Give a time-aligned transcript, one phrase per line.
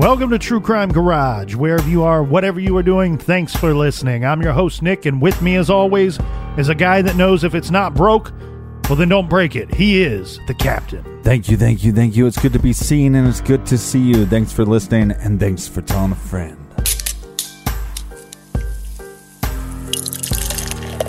[0.00, 1.54] Welcome to True Crime Garage.
[1.54, 4.24] Wherever you are, whatever you are doing, thanks for listening.
[4.24, 6.18] I'm your host, Nick, and with me, as always,
[6.56, 8.32] is a guy that knows if it's not broke,
[8.88, 9.74] well, then don't break it.
[9.74, 11.04] He is the captain.
[11.22, 12.26] Thank you, thank you, thank you.
[12.26, 14.24] It's good to be seen and it's good to see you.
[14.24, 16.59] Thanks for listening and thanks for telling a friend.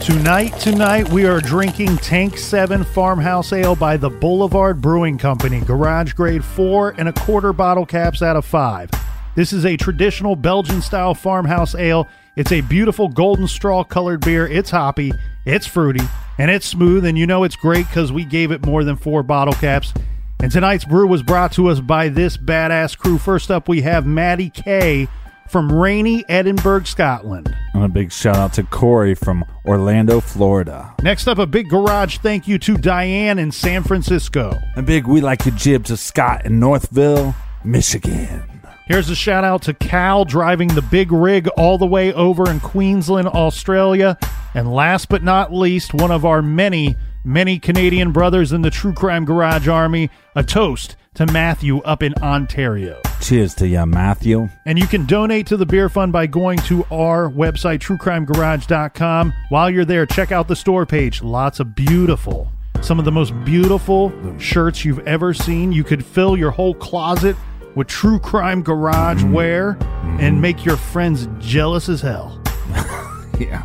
[0.02, 6.14] Tonight, tonight, we are drinking Tank 7 Farmhouse Ale by the Boulevard Brewing Company, garage
[6.14, 8.90] grade 4 and a quarter bottle caps out of 5.
[9.36, 12.08] This is a traditional Belgian style farmhouse ale.
[12.36, 14.48] It's a beautiful golden straw colored beer.
[14.48, 15.14] It's hoppy,
[15.46, 16.04] it's fruity,
[16.40, 19.22] and it's smooth, and you know it's great because we gave it more than four
[19.22, 19.94] bottle caps.
[20.40, 23.20] And tonight's brew was brought to us by this badass crew.
[23.20, 25.08] First up, we have Maddie K
[25.51, 27.53] from rainy Edinburgh, Scotland.
[27.73, 30.95] And a big shout out to Corey from Orlando, Florida.
[31.03, 34.57] Next up, a big garage thank you to Diane in San Francisco.
[34.78, 37.35] A big we like to jib to Scott in Northville,
[37.66, 38.44] Michigan.
[38.88, 42.59] Here's a shout out to Cal driving the big rig all the way over in
[42.59, 44.18] Queensland, Australia.
[44.53, 48.94] And last but not least, one of our many, many Canadian brothers in the True
[48.94, 53.02] Crime Garage Army, a toast to Matthew up in Ontario.
[53.20, 54.48] Cheers to ya, Matthew.
[54.66, 59.34] And you can donate to the beer fund by going to our website, truecrimegarage.com.
[59.50, 61.22] While you're there, check out the store page.
[61.22, 62.50] Lots of beautiful,
[62.82, 65.74] some of the most beautiful shirts you've ever seen.
[65.74, 67.36] You could fill your whole closet
[67.76, 69.34] with True Crime Garage mm-hmm.
[69.34, 70.42] wear and mm-hmm.
[70.42, 72.42] make your friends jealous as hell.
[73.40, 73.64] Yeah.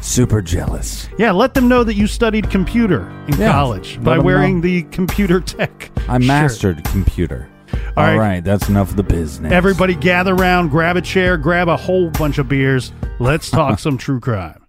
[0.00, 1.08] Super jealous.
[1.18, 4.56] Yeah, let them know that you studied computer in Yeah, college let by them wearing
[4.56, 4.62] know.
[4.62, 5.90] the computer tech.
[6.08, 6.22] I shirt.
[6.26, 7.48] mastered computer.
[7.96, 8.42] All right.
[8.42, 9.52] that's enough of the business.
[9.52, 12.92] Everybody gather around, grab a chair, grab a whole bunch of beers.
[13.18, 14.64] Let's talk some true crime.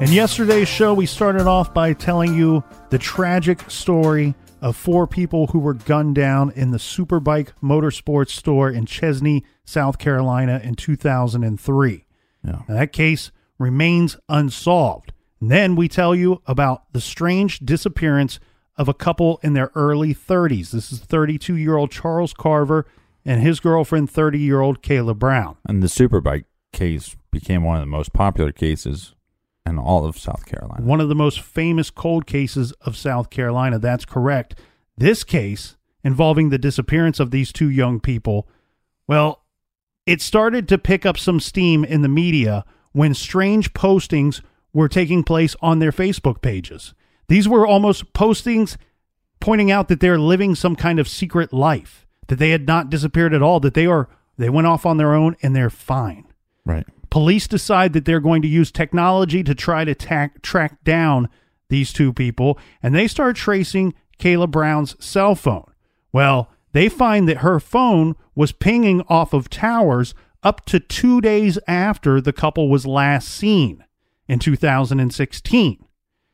[0.00, 5.48] In yesterday's show, we started off by telling you the tragic story of four people
[5.48, 12.04] who were gunned down in the Superbike Motorsports store in Chesnee, South Carolina in 2003.
[12.44, 12.50] Yeah.
[12.50, 15.12] Now, that case remains unsolved.
[15.40, 18.38] And then we tell you about the strange disappearance
[18.76, 20.70] of a couple in their early 30s.
[20.70, 22.86] This is 32 year old Charles Carver
[23.24, 25.56] and his girlfriend, 30 year old Kayla Brown.
[25.66, 29.16] And the Superbike case became one of the most popular cases
[29.68, 30.84] in all of South Carolina.
[30.84, 33.78] One of the most famous cold cases of South Carolina.
[33.78, 34.58] That's correct.
[34.96, 38.48] This case involving the disappearance of these two young people,
[39.06, 39.44] well,
[40.06, 44.40] it started to pick up some steam in the media when strange postings
[44.72, 46.94] were taking place on their Facebook pages.
[47.28, 48.76] These were almost postings
[49.40, 53.34] pointing out that they're living some kind of secret life, that they had not disappeared
[53.34, 56.24] at all, that they are they went off on their own and they're fine.
[56.64, 56.86] Right.
[57.10, 61.28] Police decide that they're going to use technology to try to tack, track down
[61.68, 65.70] these two people, and they start tracing Kayla Brown's cell phone.
[66.12, 71.58] Well, they find that her phone was pinging off of towers up to two days
[71.66, 73.84] after the couple was last seen
[74.28, 75.84] in 2016.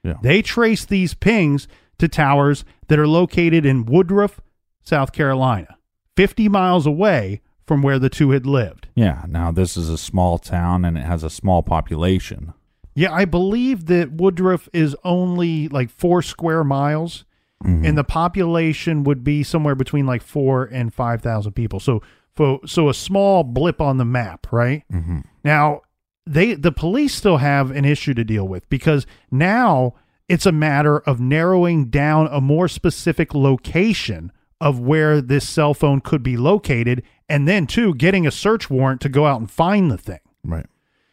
[0.02, 0.14] Yeah.
[0.22, 1.66] They traced these pings
[1.98, 4.40] to towers that are located in Woodruff,
[4.82, 5.78] South Carolina,
[6.16, 8.88] 50 miles away from where the two had lived.
[8.94, 9.24] Yeah.
[9.28, 12.52] Now this is a small town and it has a small population.
[12.94, 17.24] Yeah, I believe that Woodruff is only like four square miles,
[17.60, 21.80] and the population would be somewhere between like four and five thousand people.
[21.80, 22.02] So,
[22.36, 24.84] so, so a small blip on the map, right?
[24.92, 25.20] Mm-hmm.
[25.44, 25.80] Now,
[26.26, 29.94] they the police still have an issue to deal with because now
[30.28, 36.00] it's a matter of narrowing down a more specific location of where this cell phone
[36.00, 39.90] could be located, and then two, getting a search warrant to go out and find
[39.90, 40.20] the thing.
[40.44, 40.66] Right.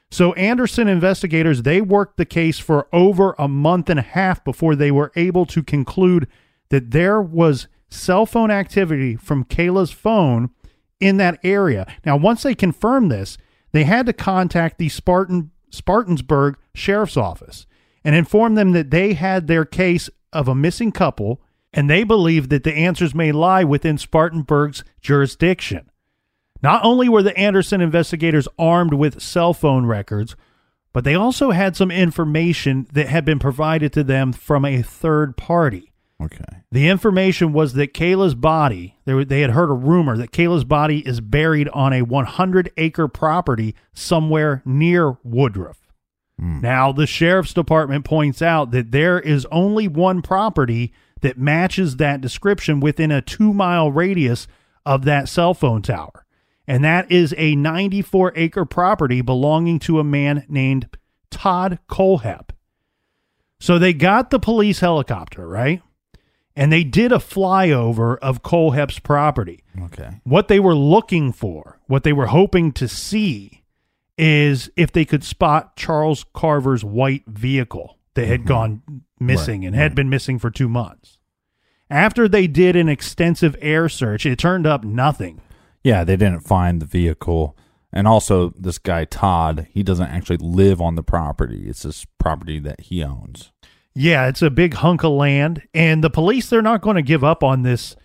[0.10, 4.75] So Anderson investigators they worked the case for over a month and a half before
[4.75, 6.28] they were able to conclude
[6.69, 10.50] that there was cell phone activity from Kayla's phone
[11.00, 11.88] in that area.
[12.06, 13.38] Now, once they confirmed this,
[13.72, 17.66] they had to contact the Spartan Spartansburg Sheriff's Office
[18.04, 21.42] and inform them that they had their case of a missing couple
[21.74, 25.90] and they believed that the answers may lie within Spartanburg's jurisdiction.
[26.62, 30.36] Not only were the Anderson investigators armed with cell phone records,
[30.94, 35.38] but they also had some information that had been provided to them from a third
[35.38, 35.92] party.
[36.22, 36.44] Okay.
[36.72, 41.00] The information was that Kayla's body, they, they had heard a rumor that Kayla's body
[41.00, 45.88] is buried on a 100 acre property somewhere near Woodruff.
[46.38, 46.62] Hmm.
[46.62, 52.22] Now, the sheriff's department points out that there is only one property that matches that
[52.22, 54.48] description within a two mile radius
[54.86, 56.25] of that cell phone tower.
[56.68, 60.88] And that is a 94 acre property belonging to a man named
[61.30, 62.50] Todd Kohlhepp.
[63.60, 65.81] So they got the police helicopter, right?
[66.56, 69.63] And they did a flyover of Kohlhepp's property.
[69.84, 70.19] Okay.
[70.24, 73.64] What they were looking for, what they were hoping to see,
[74.18, 78.48] is if they could spot Charles Carver's white vehicle that had mm-hmm.
[78.48, 78.81] gone
[79.19, 81.18] missing and had been missing for two months.
[81.90, 85.42] After they did an extensive air search, it turned up nothing.
[85.83, 87.57] Yeah, they didn't find the vehicle.
[87.94, 91.66] And also, this guy, Todd, he doesn't actually live on the property.
[91.68, 93.51] It's this property that he owns.
[93.94, 97.24] Yeah, it's a big hunk of land, and the police they're not going to give
[97.24, 97.95] up on this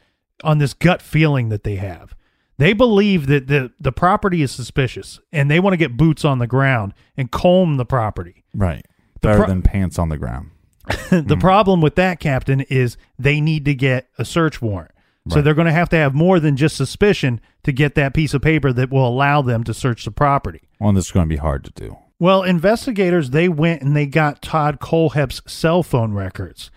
[0.43, 2.17] on this gut feeling that they have.
[2.58, 6.40] They believe that the the property is suspicious, and they want to get boots on
[6.40, 8.44] the ground and comb the property.
[8.52, 8.84] Right.
[9.20, 10.50] Better pro- than pants on the ground.
[10.87, 11.40] the mm.
[11.40, 14.93] problem with that, Captain, is they need to get a search warrant.
[15.28, 18.32] So they're going to have to have more than just suspicion to get that piece
[18.32, 20.62] of paper that will allow them to search the property.
[20.78, 21.96] Well, this is going to be hard to do.
[22.19, 26.70] Well, investigators they went and they got Todd Kohlhepp's cell phone records.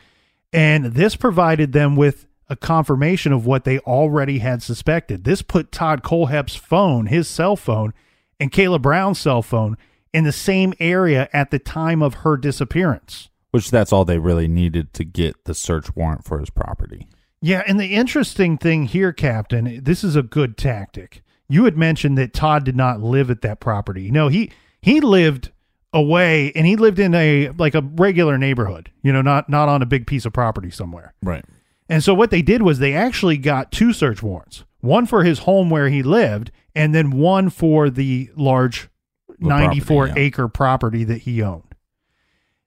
[0.52, 5.24] And this provided them with a confirmation of what they already had suspected.
[5.24, 7.94] This put Todd Kohlhepp's phone, his cell phone,
[8.40, 9.78] and Kayla Brown's cell phone
[10.12, 13.30] in the same area at the time of her disappearance.
[13.52, 17.08] Which that's all they really needed to get the search warrant for his property.
[17.42, 21.22] Yeah, and the interesting thing here, Captain, this is a good tactic.
[21.48, 24.12] You had mentioned that Todd did not live at that property.
[24.12, 24.52] No, he
[24.82, 25.52] he lived
[25.94, 29.82] away and he lived in a like a regular neighborhood, you know, not not on
[29.82, 31.14] a big piece of property somewhere.
[31.24, 31.44] Right.
[31.88, 34.64] And so what they did was they actually got two search warrants.
[34.82, 38.90] One for his home where he lived and then one for the large
[39.28, 40.14] The property, 94 yeah.
[40.18, 41.74] acre property that he owned.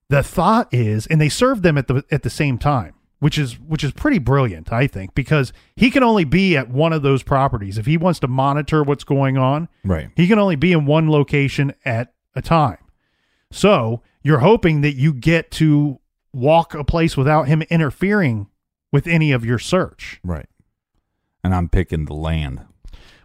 [0.08, 3.52] The thought is and they served them at the at the same time, which is
[3.60, 7.22] which is pretty brilliant, I think, because he can only be at one of those
[7.22, 9.68] properties if he wants to monitor what's going on.
[9.84, 10.10] Right.
[10.16, 12.78] He can only be in one location at a time.
[13.52, 16.00] So you're hoping that you get to
[16.32, 18.48] walk a place without him interfering
[18.90, 20.18] with any of your search.
[20.24, 20.48] Right.
[21.44, 22.66] And I'm picking the land.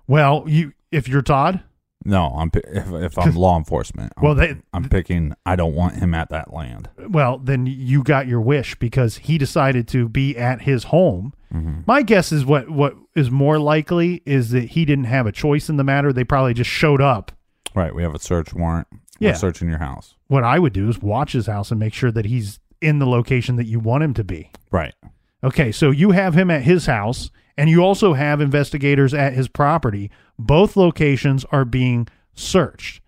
[0.05, 1.63] Well, you if you're Todd,
[2.05, 4.13] No, I'm if, if I'm law enforcement.
[4.17, 5.33] I'm, Well, they- I'm picking.
[5.45, 6.89] I don't want him at that land.
[7.09, 11.33] well, then you got your wish because he decided to be at his home.
[11.53, 11.81] Mm-hmm.
[11.85, 15.69] My guess is what what is more likely is that he didn't have a choice
[15.69, 16.13] in the matter.
[16.13, 17.31] They probably just showed up.
[17.75, 17.93] Right.
[17.93, 18.87] We have a search warrant.
[19.19, 19.31] Yeah.
[19.31, 20.15] We're searching your house.
[20.27, 23.07] What I would do is watch his house and make sure that he's in the
[23.07, 24.51] location that you want him to be.
[24.71, 24.93] Right.
[25.43, 29.47] Okay, so you have him at his house, and you also have investigators at his
[29.47, 30.11] property.
[30.37, 33.01] Both locations are being searched.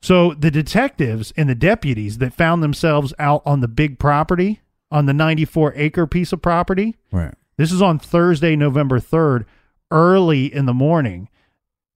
[0.00, 5.06] So the detectives and the deputies that found themselves out on the big property, on
[5.06, 7.34] the 94 acre piece of property, Right.
[7.56, 9.44] this is on Thursday, November 3rd,
[9.90, 11.28] early in the morning.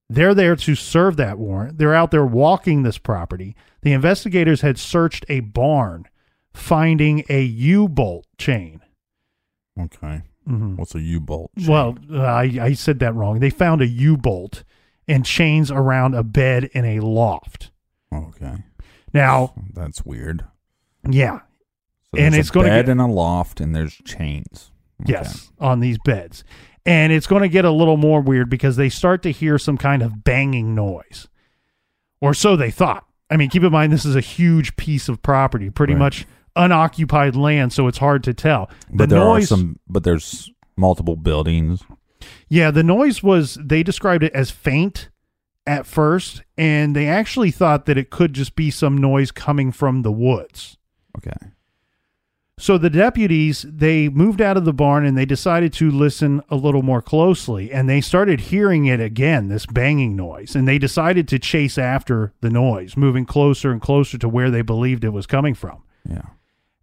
[0.08, 1.78] They're there to serve that warrant.
[1.78, 3.56] They're out there walking this property.
[3.82, 6.06] The investigators had searched a barn,
[6.54, 8.82] finding a U bolt chain.
[9.78, 10.22] Okay.
[10.48, 10.76] Mhm.
[10.76, 11.50] What's a U bolt?
[11.66, 13.40] Well, uh, I, I said that wrong.
[13.40, 14.62] They found a U bolt
[15.08, 17.70] and chains around a bed in a loft.
[18.14, 18.56] Okay.
[19.12, 20.44] Now, That's weird.
[21.08, 21.40] yeah,
[22.14, 24.70] So And it's a gonna bed get- in a loft, and there's chains.
[25.02, 25.12] Okay.
[25.12, 26.44] Yes, on these beds.
[26.86, 29.76] And it's going to get a little more weird because they start to hear some
[29.76, 31.26] kind of banging noise.
[32.20, 33.04] Or so they thought.
[33.28, 35.98] I mean, keep in mind, this is a huge piece of property, pretty Right.
[35.98, 36.26] much
[36.56, 38.70] unoccupied land, so it's hard to tell.
[38.90, 39.78] The But there noise, are some.
[39.88, 41.82] But there's multiple buildings.
[42.48, 45.08] yeah, the noise was, they described it as faint
[45.66, 50.02] at first, and they actually thought that it could just be some noise coming from
[50.02, 50.76] the woods.
[51.18, 51.36] Okay.
[52.58, 56.56] So the deputies they moved out of the barn and they decided to listen a
[56.56, 61.28] little more closely and they started hearing it again this banging noise and they decided
[61.28, 65.26] to chase after the noise moving closer and closer to where they believed it was
[65.26, 65.82] coming from.
[66.08, 66.22] Yeah.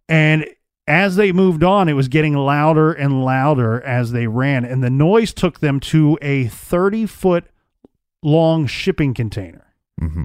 [0.08, 0.46] And
[0.86, 4.90] as they moved on it was getting louder and louder as they ran and the
[4.90, 7.44] noise took them to a 30 foot
[8.22, 9.74] long shipping container.
[10.00, 10.24] Mm-hmm.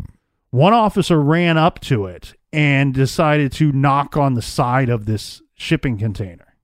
[0.52, 5.42] One officer ran up to it and decided to knock on the side of this
[5.54, 6.56] shipping container.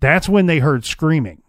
[0.00, 1.42] That's when they heard screaming.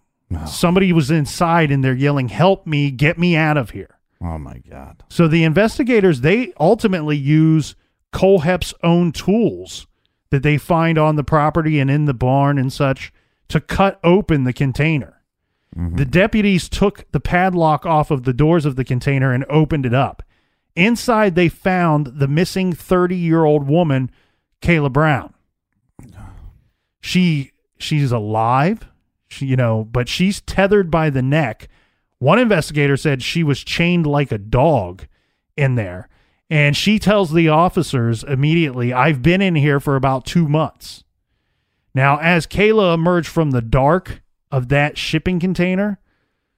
[0.45, 3.97] Somebody was inside and they're yelling, Help me, get me out of here.
[4.21, 5.03] Oh my god.
[5.09, 7.75] So the investigators, they ultimately use
[8.11, 9.87] Kohlhepp's own tools
[10.29, 13.11] that they find on the property and in the barn and such
[13.49, 15.21] to cut open the container.
[15.75, 15.95] Mm-hmm.
[15.95, 19.93] The deputies took the padlock off of the doors of the container and opened it
[19.93, 20.23] up.
[20.75, 24.11] Inside, they found the missing 30 year old woman,
[24.61, 25.33] Kayla Brown.
[26.99, 28.87] She she's alive,
[29.27, 31.67] she, you know, but she's tethered by the neck.
[32.19, 35.07] One investigator said she was chained like a dog
[35.55, 36.09] in there.
[36.49, 41.03] And she tells the officers immediately, I've been in here for about two months.
[41.93, 45.99] Now, as Kayla emerged from the dark of that shipping container,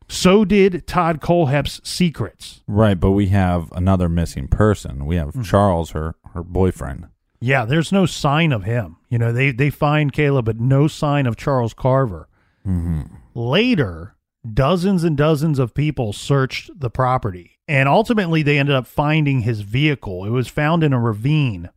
[0.07, 2.61] so did Todd Kohlhepp's secrets.
[2.67, 5.05] Right, but we have another missing person.
[5.05, 5.39] We Mm-hmm.
[5.39, 7.07] have Charles, her her boyfriend.
[7.41, 8.97] Yeah, there's no sign of him.
[9.09, 12.27] You know, they they find Kayla, but no sign of Charles Carver.
[12.67, 13.01] Mm-hmm.
[13.33, 14.15] Later,
[14.53, 19.61] dozens and dozens of people searched the property, and ultimately they ended up finding his
[19.61, 20.25] vehicle.
[20.25, 21.69] It was found in a ravine.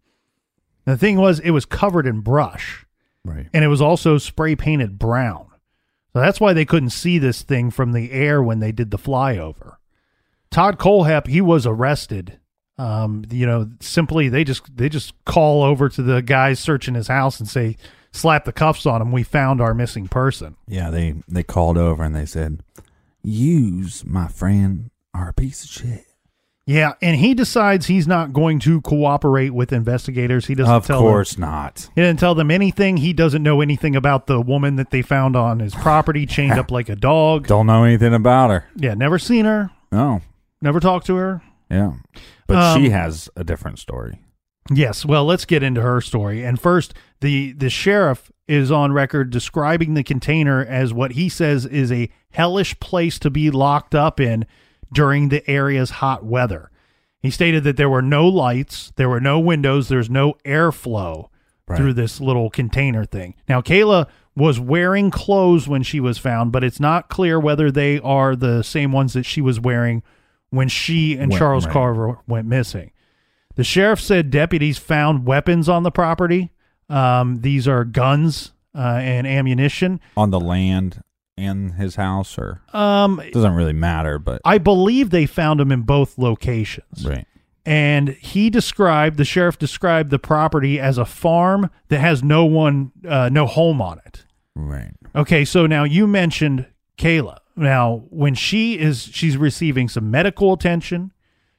[0.86, 2.84] The thing was, it was covered in brush,
[3.24, 3.46] Right.
[3.52, 5.46] and it was also spray painted brown.
[6.12, 8.98] So that's why they couldn't see this thing from the air when they did the
[8.98, 9.76] flyover.
[10.50, 12.38] Todd Kohlhepp, he was arrested.
[12.78, 17.08] Um, you know, simply they just they just call over to the guys searching his
[17.08, 17.76] house and say,
[18.12, 19.12] slap the cuffs on him.
[19.12, 20.56] We found our missing person.
[20.66, 22.62] Yeah, they they called over and they said,
[23.22, 26.06] "Use my friend are a piece of shit."
[26.64, 30.46] Yeah, and he decides he's not going to cooperate with investigators.
[30.46, 31.88] He doesn't Of tell course them, not.
[31.96, 32.98] he didn't tell them anything.
[32.98, 36.70] He doesn't know anything about the woman that they found on his property, chained up
[36.70, 37.48] like a dog.
[37.48, 38.64] Don't know anything about her.
[38.76, 40.20] Yeah, never seen her, No.
[40.60, 41.42] never talked to her.
[41.68, 41.94] Yeah.
[42.46, 44.20] But Um, she has a different story.
[44.72, 46.44] Yes, well, let's get into her story.
[46.44, 51.66] And first, the the sheriff is on record describing the container as what he says
[51.66, 54.46] is a hellish place to be locked up in
[54.92, 56.70] during the area's hot weather.
[57.20, 61.28] He stated that there were no lights, there were no windows, there's no airflow
[61.68, 61.76] Right.
[61.76, 63.34] through this little container thing.
[63.48, 68.00] Now, Kayla was wearing clothes when she was found, but it's not clear whether they
[68.00, 70.02] are the same ones that she was wearing
[70.50, 71.72] when she and Went- Charles right.
[71.72, 72.90] Carver went missing.
[73.54, 76.50] The sheriff said deputies found weapons on the property.
[76.88, 80.00] Um, these are guns uh, and ammunition.
[80.16, 81.00] On the land
[81.36, 85.82] in his house or Um, doesn't really matter, but I believe they found him in
[85.82, 87.06] both locations.
[87.06, 87.26] right.
[87.64, 92.90] And he described, the sheriff described the property as a farm that has no one,
[93.08, 94.24] uh, no home on it.
[94.56, 94.90] Right.
[95.14, 96.66] Okay, so now you mentioned
[96.98, 97.38] Kayla.
[97.54, 101.12] Now, when she is, she's receiving some medical attention.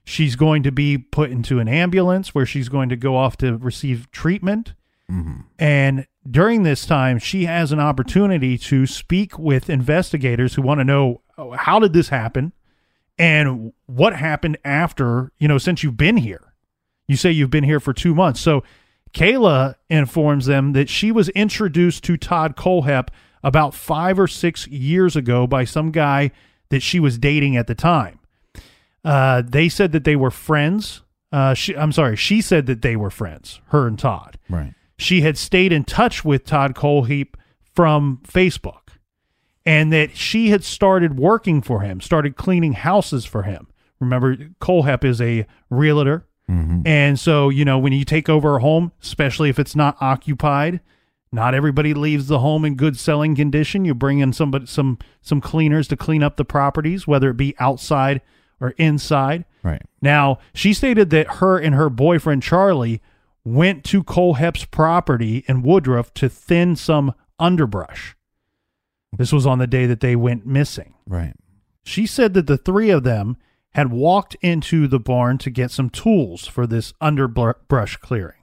[0.04, 3.56] She's going to be put into an ambulance where she's going to go off to
[3.58, 4.74] receive treatment.
[5.60, 10.86] And during this time, she has an opportunity to speak with investigators who want to
[10.86, 12.54] know oh, how did this happen
[13.18, 16.54] and what happened after, you know, since you've been here.
[17.08, 18.40] You say you've been here for two months.
[18.40, 18.64] So
[19.14, 23.10] Kayla informs them that she was introduced to Todd Kohlhepp
[23.44, 26.32] about five or six years ago by some guy
[26.70, 28.20] that she was dating at the time.
[29.04, 31.02] Uh, they said that they were friends.
[31.32, 34.40] Uh, she, I'm sorry, she said that they were friends, her and Todd.
[34.50, 34.74] Right.
[35.04, 37.36] She had stayed in touch with Todd Kohlhepp
[37.74, 38.90] from Facebook
[39.66, 43.68] and that she had started working for him, started cleaning houses for him.
[44.00, 46.26] Remember, Kohlhepp is a realtor.
[46.50, 46.82] Mm-hmm.
[46.86, 50.80] And so, you know, when you take over a home, especially if it's not occupied,
[51.34, 53.86] not everybody leaves the home in good selling condition.
[53.86, 57.56] You bring in somebody, some some cleaners to clean up the properties, whether it be
[57.60, 58.22] outside
[58.62, 59.46] or inside.
[59.64, 59.82] Right.
[60.02, 63.02] Now, she stated that her and her boyfriend Charlie
[63.46, 68.16] went to Kohlhepp's property in Woodruff to thin some underbrush.
[69.18, 70.94] This was on the day that they went missing.
[71.08, 71.34] Right.
[71.84, 73.38] She said that the three of them
[73.72, 78.38] had walked into the barn to get some tools for this underbrush clearing.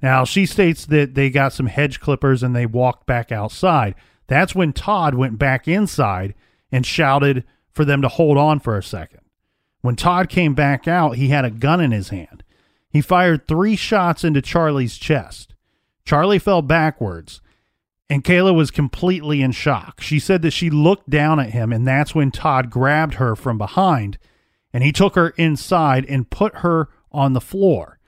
[0.00, 3.94] Now, she states that they got some hedge clippers and they walked back outside.
[4.26, 6.34] That's when Todd went back inside
[6.72, 9.20] and shouted for them to hold on for a second.
[9.80, 12.42] When Todd came back out, he had a gun in his hand.
[12.92, 15.54] He fired three shots into Charlie's chest.
[16.04, 17.40] Charlie fell backwards,
[18.10, 20.00] and Kayla was completely in shock.
[20.00, 23.56] She said that she looked down at him, and that's when Todd grabbed her from
[23.56, 24.18] behind
[24.72, 27.98] and he took her inside and put her on the floor.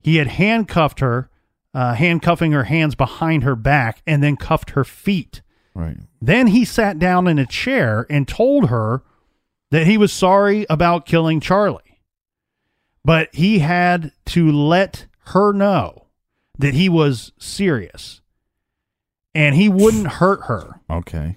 [0.00, 1.30] He had handcuffed her,
[1.72, 5.42] uh, handcuffing her hands behind her back, and then cuffed her feet.
[5.74, 5.98] Right.
[6.20, 9.02] Then he sat down in a chair and told her
[9.70, 11.87] that he was sorry about killing Charlie.
[13.04, 16.06] But he had to let her know
[16.58, 18.20] that he was serious
[19.34, 20.80] and he wouldn't hurt her.
[20.90, 21.36] Okay.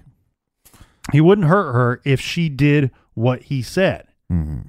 [1.11, 4.07] He wouldn't hurt her if she did what he said.
[4.31, 4.67] Mhm.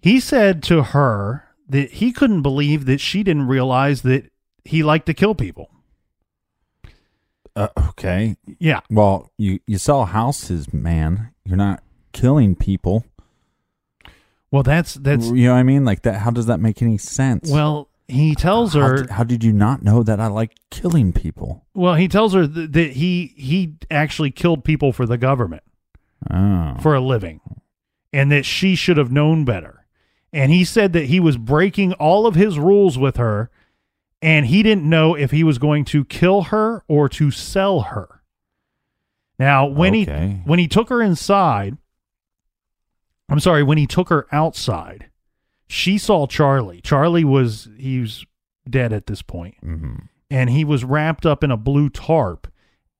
[0.00, 4.30] He said to her that he couldn't believe that she didn't realize that
[4.64, 5.70] he liked to kill people.
[7.56, 8.36] Uh, okay.
[8.58, 8.80] Yeah.
[8.90, 11.30] Well, you you sell houses, man.
[11.44, 13.04] You're not killing people.
[14.50, 15.84] Well, that's that's you know what I mean?
[15.84, 16.20] Like that.
[16.20, 17.50] How does that make any sense?
[17.50, 17.88] well.
[18.10, 19.02] He tells how, her.
[19.02, 21.66] d- how did you not know that I like killing people?
[21.74, 25.62] Well, he tells her th- that he he actually killed people for the government
[26.30, 27.42] Oh, for a living,
[28.10, 29.84] and that she should have known better.
[30.32, 33.50] And he said that he was breaking all of his rules with her,
[34.22, 38.22] and he didn't know if he was going to kill her or to sell her.
[39.38, 40.28] Now, when Okay.
[40.44, 41.76] he when he took her inside,
[43.28, 45.10] I'm sorry, when he took her outside,
[45.66, 46.80] she saw Charlie.
[46.80, 48.24] Charlie was he was
[48.68, 49.96] dead at this point hmm
[50.30, 52.48] and he was wrapped up in a blue tarp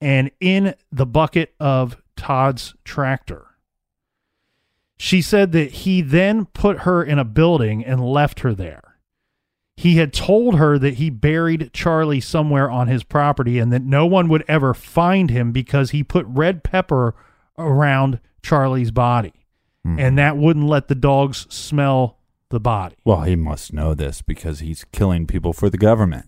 [0.01, 3.47] and in the bucket of Todd's tractor.
[4.97, 8.97] She said that he then put her in a building and left her there.
[9.77, 14.07] He had told her that he buried Charlie somewhere on his property and that no
[14.07, 17.15] one would ever find him because he put red pepper
[17.57, 19.38] around Charlie's body.
[19.97, 22.19] And that wouldn't let the dogs smell
[22.51, 22.97] the body.
[23.05, 26.27] Well, he must know this because he's killing people for the government.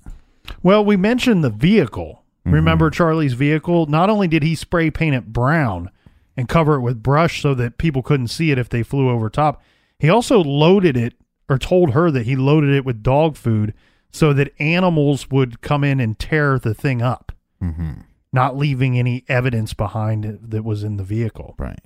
[0.63, 2.25] Well, we mentioned the vehicle.
[2.45, 3.87] Remember Charlie's vehicle?
[3.87, 5.91] Not only did he spray paint it brown
[6.37, 9.29] and cover it with brush so that people couldn't see it if they flew over
[9.31, 9.63] top,
[9.99, 11.15] he also loaded it
[11.49, 13.75] or told her that he loaded it with dog food
[14.11, 18.01] so that animals would come in and tear the thing up, Mm-hmm.
[18.33, 21.55] not leaving any evidence behind that was in the vehicle.
[21.59, 21.79] Right.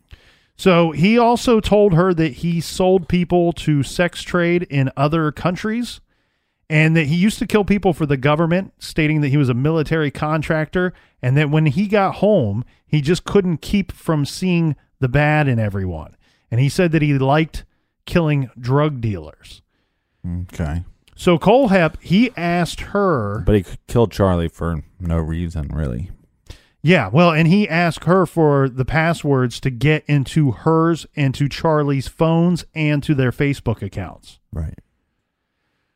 [0.57, 6.01] So he also told her that he sold people to sex trade in other countries
[6.71, 9.55] and that he used to kill people for the government, stating that he was a
[9.55, 15.09] military contractor and that when he got home, he just couldn't keep from seeing the
[15.09, 16.17] bad in everyone.
[16.51, 17.65] And he said that he liked
[18.07, 19.63] killing drug dealers.
[20.27, 20.85] Okay.
[21.17, 26.11] So Kohlhepp, he asked her But he killed Charlie for no reason, really.
[26.87, 31.49] Yeah, well, and he asked her for the passwords to get into hers and to
[31.49, 34.39] Charlie's phones and to their Facebook accounts.
[34.53, 34.79] Right.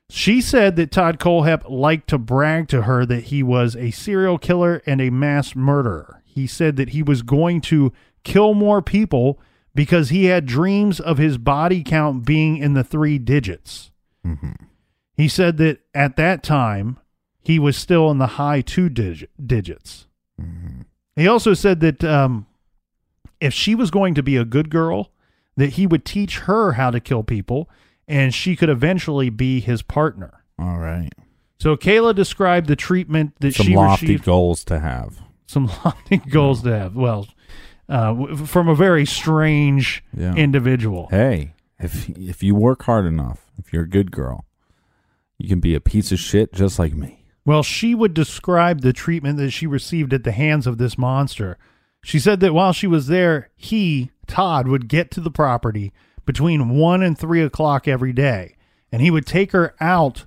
[0.08, 4.38] She said that Todd Kohlhepp liked to brag to her that he was a serial
[4.38, 6.22] killer and a mass murderer.
[6.24, 7.92] He said that he was going to
[8.24, 9.38] kill more people
[9.74, 13.90] because he had dreams of his body count being in the three digits.
[14.26, 14.52] Mm-hmm.
[15.12, 16.98] He said that at that time,
[17.42, 20.07] he was still in the high two dig- digits.
[21.16, 22.46] He also said that um,
[23.40, 25.10] if she was going to be a good girl,
[25.56, 27.68] that he would teach her how to kill people
[28.06, 30.44] and she could eventually be his partner.
[30.58, 31.10] All right.
[31.58, 34.24] So Kayla described the treatment that Some she lofty received.
[34.24, 35.20] goals to have.
[35.46, 36.94] some lofty goals to have.
[36.94, 37.26] Well,
[37.88, 40.34] uh, from a very strange Yeah.
[40.36, 41.08] individual.
[41.10, 44.44] Hey, if if you work hard enough, if you're a good girl,
[45.38, 47.17] you can be a piece of shit just like me.
[47.48, 51.56] Well, she would describe the treatment that she received at the hands of this monster.
[52.04, 55.94] She said that while she was there, he, Todd, would get to the property
[56.26, 58.56] between 1 and 3 o'clock every day,
[58.92, 60.26] and he would take her out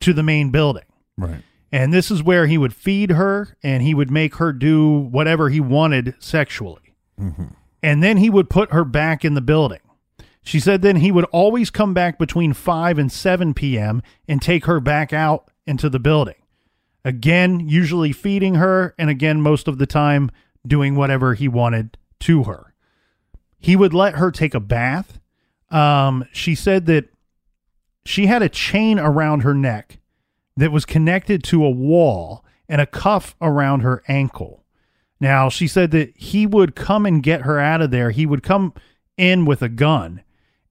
[0.00, 0.84] to the main building.
[1.16, 1.42] Right.
[1.72, 5.48] And this is where he would feed her and he would make her do whatever
[5.48, 6.94] he wanted sexually.
[7.18, 7.46] Mm-hmm.
[7.82, 9.80] And then he would put her back in the building.
[10.42, 14.02] She said then he would always come back between 5 and 7 p.m.
[14.28, 16.34] and take her back out into the building.
[17.04, 20.30] Again, usually feeding her, and again, most of the time,
[20.66, 22.74] doing whatever he wanted to her.
[23.58, 25.18] He would let her take a bath.
[25.70, 27.08] Um, she said that
[28.04, 29.98] she had a chain around her neck
[30.56, 34.64] that was connected to a wall and a cuff around her ankle.
[35.20, 38.10] Now, she said that he would come and get her out of there.
[38.10, 38.74] He would come
[39.16, 40.22] in with a gun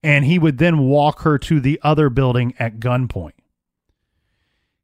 [0.04, 3.34] and he would then walk her to the other building at gunpoint.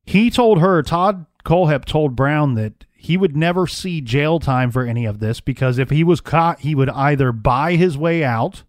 [0.06, 4.84] He told her, Todd Kohlhepp told Brown that he would never see jail time for
[4.84, 8.64] any of this because if he was caught, he would either buy his way out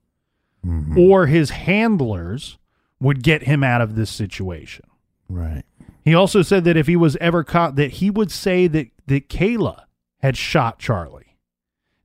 [0.64, 0.96] mm-hmm.
[0.96, 2.56] or his handlers
[3.00, 4.84] would get him out of this situation.
[5.28, 5.64] Right.
[6.04, 9.28] He also said that if he was ever caught, that he would say that, that
[9.28, 9.82] Kayla
[10.22, 11.36] had shot Charlie,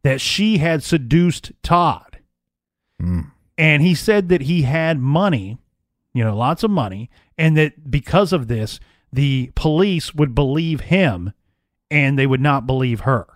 [0.02, 2.18] that she had seduced Todd.
[3.00, 3.32] Mm.
[3.60, 5.60] And he said that he had money,
[6.16, 8.80] you know, lots of money, and that because of this,
[9.14, 11.32] the police would believe him
[11.92, 13.28] and they would not believe her.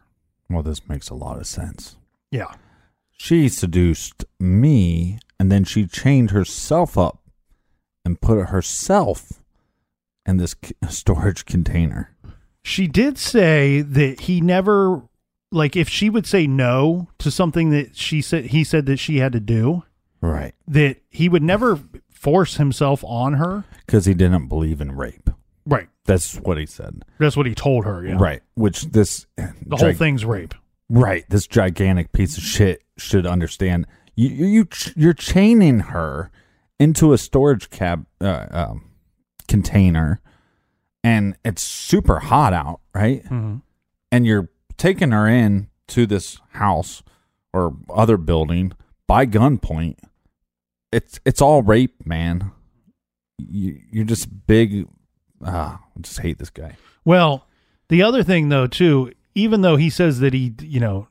[0.50, 1.98] Well, this makes a lot of sense.
[2.32, 2.54] Yeah.
[3.12, 7.20] She seduced me and then she chained herself up
[8.04, 9.34] and put herself
[10.26, 10.56] in this
[10.90, 12.16] storage container.
[12.64, 15.04] She did say that he never
[15.52, 19.18] like if she would say no to something that she said he said that she
[19.20, 19.84] had to do,
[20.20, 20.54] Right.
[20.68, 21.80] that he would never
[22.12, 23.64] force himself on her.
[23.86, 25.30] Because he didn't believe in rape.
[25.68, 25.90] Right.
[26.06, 27.04] That's what he said.
[27.20, 28.16] That's what he told her, yeah.
[28.18, 28.42] Right.
[28.56, 30.54] Which this The whole thing's rape.
[30.90, 31.26] Right.
[31.30, 33.86] This gigantic piece of shit should understand.
[34.16, 36.32] You you you ch- you're chaining her
[36.80, 38.92] into a storage cab uh, um,
[39.50, 40.22] container,
[41.04, 43.24] and it's super hot out, right?
[43.26, 43.62] Mhm.
[44.12, 47.04] And you're taking her in to this house
[47.54, 48.72] or other building
[49.08, 49.98] by gunpoint.
[50.94, 52.52] It's it's all rape, man.
[53.38, 54.88] You you're just big.
[55.46, 56.78] Ah, I just hate this guy.
[57.06, 57.46] Well,
[57.90, 61.08] the other thing though too, even though he says that he, you know,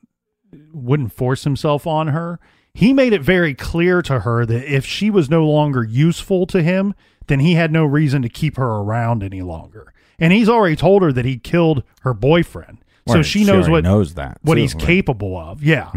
[0.73, 2.39] wouldn't force himself on her,
[2.73, 6.61] he made it very clear to her that if she was no longer useful to
[6.61, 6.93] him,
[7.27, 9.93] then he had no reason to keep her around any longer.
[10.19, 12.79] And he's already told her that he killed her boyfriend.
[13.07, 14.81] So she she knows what knows that, what too, he's right.
[14.81, 14.87] Hmm.
[14.87, 15.63] capable of.
[15.63, 15.91] Yeah.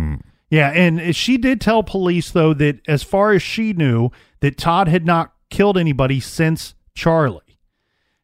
[0.48, 4.88] Yeah, and she did tell police though that as far as she knew that Todd
[4.88, 7.49] had not killed anybody since Charlie.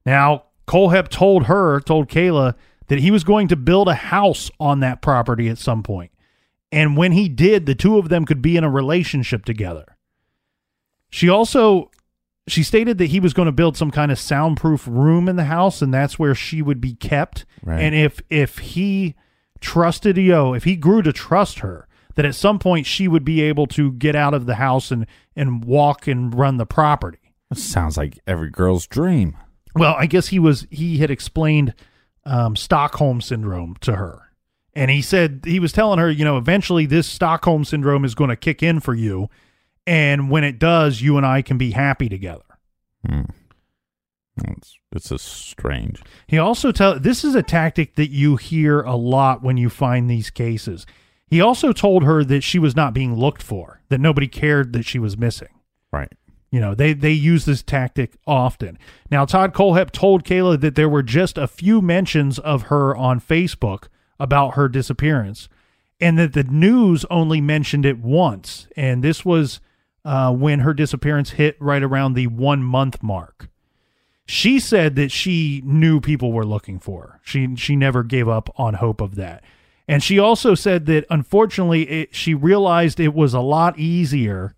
[0.07, 2.55] Now, Kohlhepp told her, told Kayla
[2.87, 6.12] that he was going to build a house on that property at some point.
[6.73, 9.97] And when he did, the two of them could be in a relationship together.
[11.11, 11.90] She also
[12.49, 15.45] she stated that he was going to build some kind of soundproof room in the
[15.45, 17.45] house and that's where she would be kept.
[17.62, 17.81] Right.
[17.81, 19.14] And if if he
[19.61, 23.40] trusted Yo, if he grew to trust her, that at some point she would be
[23.42, 27.35] able to get out of the house and and walk and run the property.
[27.51, 29.37] That sounds like every girl's dream.
[29.77, 31.75] Well, I guess he was he had explained
[32.25, 34.31] um, Stockholm syndrome to her,
[34.75, 38.31] and he said he was telling her, you know, eventually this Stockholm syndrome is going
[38.31, 39.29] to kick in for you,
[39.87, 42.43] and when it does, you and I can be happy together.
[44.49, 46.03] It's, it's just strange.
[46.27, 50.11] He also tell this is a tactic that you hear a lot when you find
[50.11, 50.87] these cases.
[51.27, 54.85] He also told her that she was not being looked for, that nobody cared that
[54.85, 55.49] she was missing.
[55.93, 56.12] Right.
[56.51, 58.79] You know, they they use this tactic often.
[59.11, 63.21] Now, Todd Kohlhepp told Kayla that there were just a few mentions of her on
[63.21, 65.49] Facebook about her disappearance,
[66.01, 69.61] and that the news only mentioned it once, and this was
[70.05, 73.49] uh, when her disappearance hit right around the one month mark.
[74.25, 77.21] She said that she knew people were looking for her.
[77.23, 79.45] She she never gave up on hope of that.
[79.89, 84.56] And she also said that unfortunately it, she realized it was a lot easier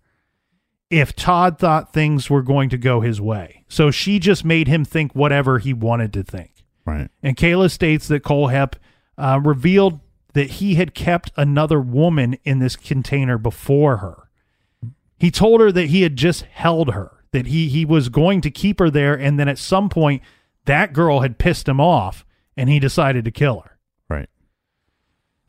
[0.89, 3.63] if Todd thought things were going to go his way.
[3.67, 6.51] So she just made him think whatever he wanted to think.
[6.85, 7.09] Right.
[7.21, 8.73] And Kayla states that Kohlhepp
[9.17, 9.99] uh, revealed
[10.33, 14.29] that he had kept another woman in this container before her.
[15.17, 18.51] He told her that he had just held her, that he he was going to
[18.51, 20.23] keep her there, and then at some point
[20.65, 22.25] that girl had pissed him off,
[22.55, 23.68] and he decided to kill her.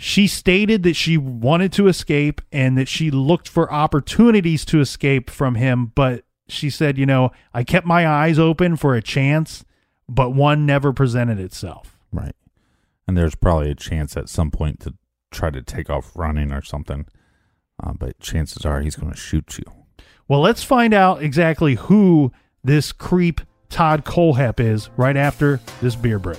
[0.02, 5.28] She stated that she wanted to escape and that she looked for opportunities to escape
[5.28, 9.62] from him, but she said, you know, I kept my eyes open for a chance,
[10.08, 11.98] but one never presented itself.
[12.10, 12.34] Right.
[13.06, 14.94] And there's probably a chance at some point to
[15.30, 17.04] try to take off running or something.
[17.78, 19.70] Uh, but chances are he's going to shoot you.
[20.28, 22.32] Well, let's find out exactly who
[22.64, 26.38] this creep Todd Kohlhepp is right after this beer break.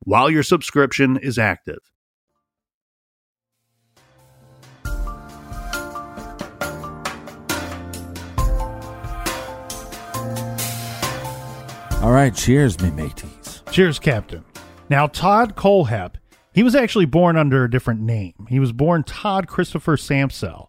[0.00, 1.78] while your subscription is active.
[12.02, 13.64] All right, cheers, me mateys.
[13.72, 14.44] Cheers, Captain.
[14.88, 16.14] Now, Todd Kohlhepp,
[16.52, 18.46] he was actually born under a different name.
[18.48, 20.68] He was born Todd Christopher Samsell.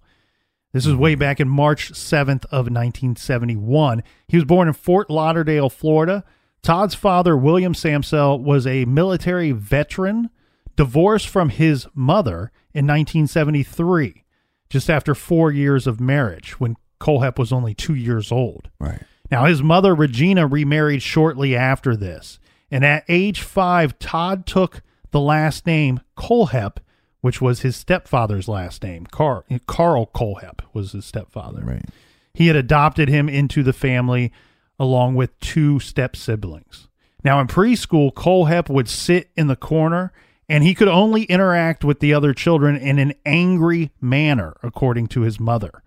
[0.74, 4.04] This is way back in March 7th of 1971.
[4.28, 6.24] He was born in Fort Lauderdale, Florida.
[6.68, 10.30] Todd's father, William Samsell, was a military veteran,
[10.76, 14.26] divorced from his mother in 1973,
[14.70, 18.70] just after four years of marriage when Kohlhepp was only two years old.
[18.82, 19.02] Right.
[19.32, 22.38] Now, his mother, Regina, remarried shortly after this.
[22.70, 26.80] And at age five, Todd took the last name Kohlhepp,
[27.22, 29.06] which was his stepfather's last name.
[29.06, 31.62] Carl, Carl Kohlhepp was his stepfather.
[31.62, 31.86] Right.
[32.34, 34.34] He had adopted him into the family
[34.80, 36.88] along with two step siblings.
[37.24, 40.14] Now, in preschool, Kohlhepp would sit in the corner
[40.48, 45.22] and he could only interact with the other children in an angry manner, according to
[45.22, 45.84] his mother.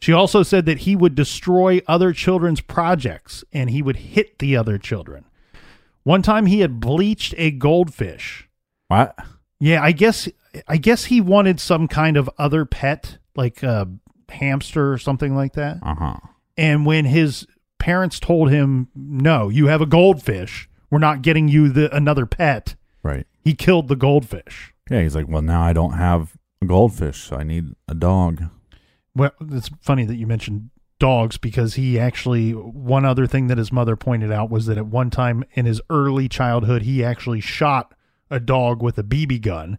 [0.00, 4.56] She also said that he would destroy other children's projects and he would hit the
[4.56, 5.24] other children.
[6.04, 8.48] One time he had bleached a goldfish.
[8.88, 9.14] What?
[9.58, 10.28] Yeah, I guess
[10.66, 13.88] I guess he wanted some kind of other pet, like a
[14.30, 15.78] hamster or something like that.
[15.82, 16.16] Uh huh.
[16.56, 17.46] And when his
[17.80, 20.68] parents told him, "No, you have a goldfish.
[20.90, 23.26] We're not getting you the another pet." Right.
[23.42, 24.72] He killed the goldfish.
[24.90, 28.44] Yeah, he's like, well, now I don't have a goldfish, so I need a dog.
[29.14, 33.72] Well, it's funny that you mentioned dogs because he actually one other thing that his
[33.72, 37.94] mother pointed out was that at one time in his early childhood he actually shot
[38.30, 39.78] a dog with a BB gun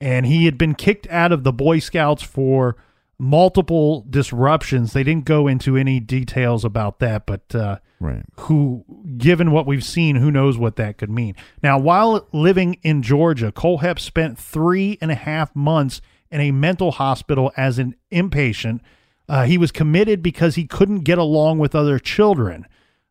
[0.00, 2.76] and he had been kicked out of the Boy Scouts for
[3.18, 4.92] multiple disruptions.
[4.92, 8.24] They didn't go into any details about that, but uh, Right.
[8.40, 8.84] who,
[9.16, 11.36] given what we've seen, who knows what that could mean.
[11.62, 16.92] Now, while living in Georgia, Kohlhepp spent three and a half months in a mental
[16.92, 18.80] hospital as an inpatient.
[19.28, 22.66] Uh, he was committed because he couldn't get along with other children,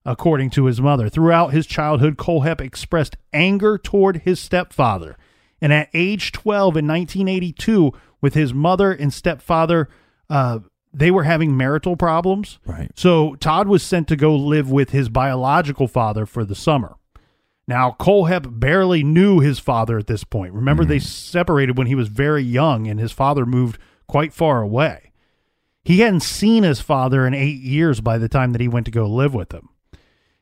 [0.05, 1.07] according to his mother.
[1.07, 5.17] Throughout his childhood, Kohlhepp expressed anger toward his stepfather.
[5.61, 9.89] And at age 12 in 1982, with his mother and stepfather,
[10.29, 10.59] uh,
[10.93, 12.59] they were having marital problems.
[12.65, 12.91] Right.
[12.95, 16.95] So Todd was sent to go live with his biological father for the summer.
[17.67, 20.53] Now, Kohlhepp barely knew his father at this point.
[20.53, 25.11] Remember, they separated when he was very young, and his father moved quite far away.
[25.83, 28.91] He hadn't seen his father in eight years by the time that he went to
[28.91, 29.69] go live with him.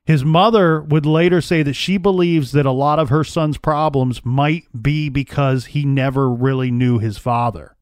[0.09, 4.25] His mother would later say that she believes that a lot of her son's problems
[4.25, 7.75] might be because he never really knew his father.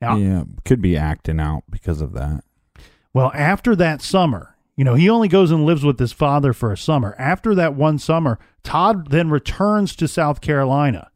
[0.00, 2.42] Now, Yeah, could be acting out because of that.
[3.12, 6.72] Well, after that summer, you know, he only goes and lives with his father for
[6.72, 7.14] a summer.
[7.18, 11.10] After that one summer, Todd then returns to South Carolina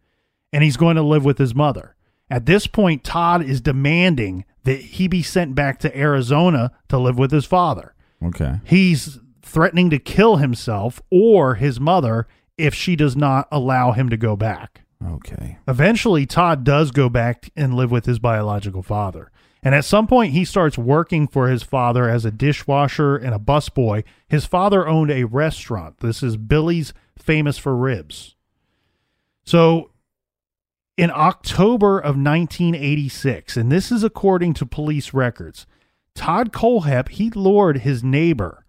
[0.53, 1.97] and he's going to live with his mother.
[2.29, 7.19] At this point, Todd is demanding that he be sent back to Arizona to live
[7.19, 7.95] with his father.
[8.23, 8.61] Okay.
[8.67, 12.27] He's threatening to kill himself or his mother
[12.57, 14.83] if she does not allow him to go back.
[15.07, 15.59] Okay.
[15.69, 19.31] Eventually, Todd does go back and live with his biological father.
[19.63, 23.39] And at some point, he starts working for his father as a dishwasher and a
[23.39, 24.05] busboy.
[24.29, 25.99] His father owned a restaurant.
[26.01, 28.35] This is Billy's Famous for Ribs.
[29.45, 29.91] So,
[30.97, 35.67] in October of 1986, and this is according to police records,
[36.15, 38.64] Todd Kohlhepp, he lured his neighbor.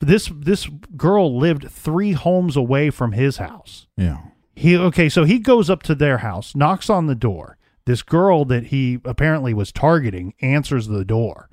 [0.00, 3.86] This this girl lived three homes away from his house.
[3.96, 4.18] Yeah.
[4.54, 7.58] He okay, so he goes up to their house, knocks on the door.
[7.84, 11.48] This girl that he apparently was targeting answers the door.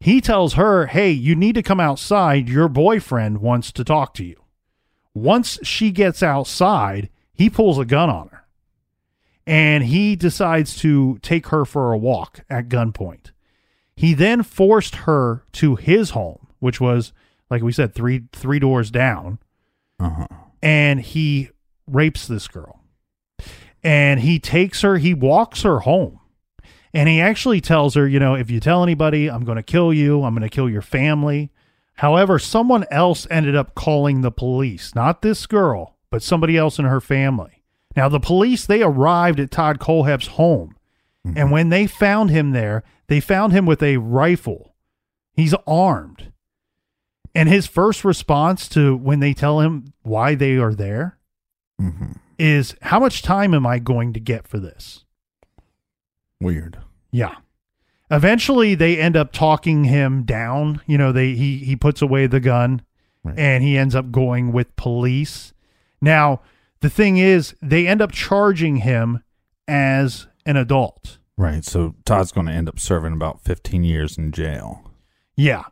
[0.00, 2.48] He tells her, "Hey, you need to come outside.
[2.48, 4.36] Your boyfriend wants to talk to you."
[5.14, 8.44] Once she gets outside, he pulls a gun on her.
[9.46, 13.32] And he decides to take her for a walk at gunpoint.
[13.96, 17.12] He then forced her to his home, which was
[17.52, 19.38] like we said 3 3 doors down
[20.00, 20.26] Uh-huh.
[20.60, 21.50] and he
[21.86, 22.80] rapes this girl.
[23.84, 26.18] And he takes her, he walks her home.
[26.94, 29.92] And he actually tells her, you know, if you tell anybody, I'm going to kill
[29.92, 31.50] you, I'm going to kill your family.
[31.94, 36.84] However, someone else ended up calling the police, not this girl, but somebody else in
[36.84, 37.62] her family.
[37.96, 40.76] Now, the police, they arrived at Todd Kohlhepp's home
[41.36, 44.74] And when they found him there, they found him with a rifle.
[45.34, 46.31] He's armed.
[47.34, 51.18] And his first response to when they tell him why they are there
[51.80, 52.16] Mhm.
[52.38, 55.04] is, How much time am I going to get for this?
[56.40, 56.78] Weird.
[57.10, 57.36] Yeah.
[58.10, 60.80] Eventually they end up talking him down.
[60.86, 62.82] You know, they he he puts away the gun
[63.24, 63.38] Right.
[63.38, 65.52] and he ends up going with police.
[66.00, 66.40] Now,
[66.80, 69.22] the thing is, they end up charging him
[69.68, 71.18] as an adult.
[71.38, 71.64] Right.
[71.64, 74.90] So Todd's going to end up serving about 15 years in jail.
[75.36, 75.62] Yeah.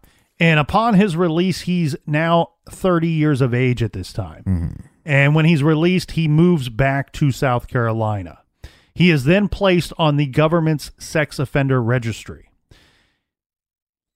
[0.41, 4.83] And upon his release, he's now 30 years of age at this time.
[5.05, 8.39] And when he's released, he moves back to South Carolina.
[8.95, 12.51] He is then placed on the government's sex offender registry.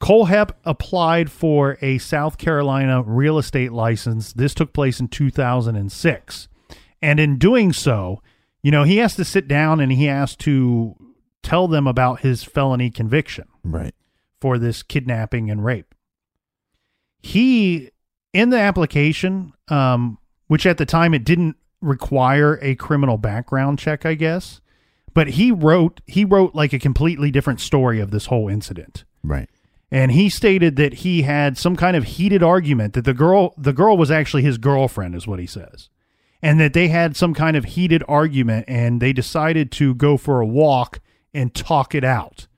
[0.03, 4.33] Kohlhepp applied for a South Carolina real estate license.
[4.33, 6.49] This took place in 2006.
[7.01, 8.23] And in doing so,
[8.63, 10.95] you know, he has to sit down and he has to
[11.43, 13.95] tell them about his felony conviction Right.
[14.41, 15.95] for this kidnapping and rape.
[17.25, 17.91] He,
[18.35, 20.19] in the application, um,
[20.49, 24.61] which at the time it didn't require a criminal background check, I guess,
[25.15, 29.05] but he wrote he wrote like a completely different story of this whole incident.
[29.23, 29.49] Right.
[29.91, 33.73] And he stated that he had some kind of heated argument that the girl the
[33.73, 35.89] girl was actually his girlfriend is what he says.
[36.43, 40.43] And that they had some kind of heated argument and they decided to go for
[40.43, 41.01] a walk
[41.33, 42.49] and talk it out.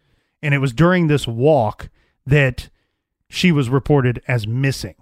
[0.42, 1.88] And it was during this walk
[2.26, 2.68] that
[3.28, 4.94] she was reported as missing.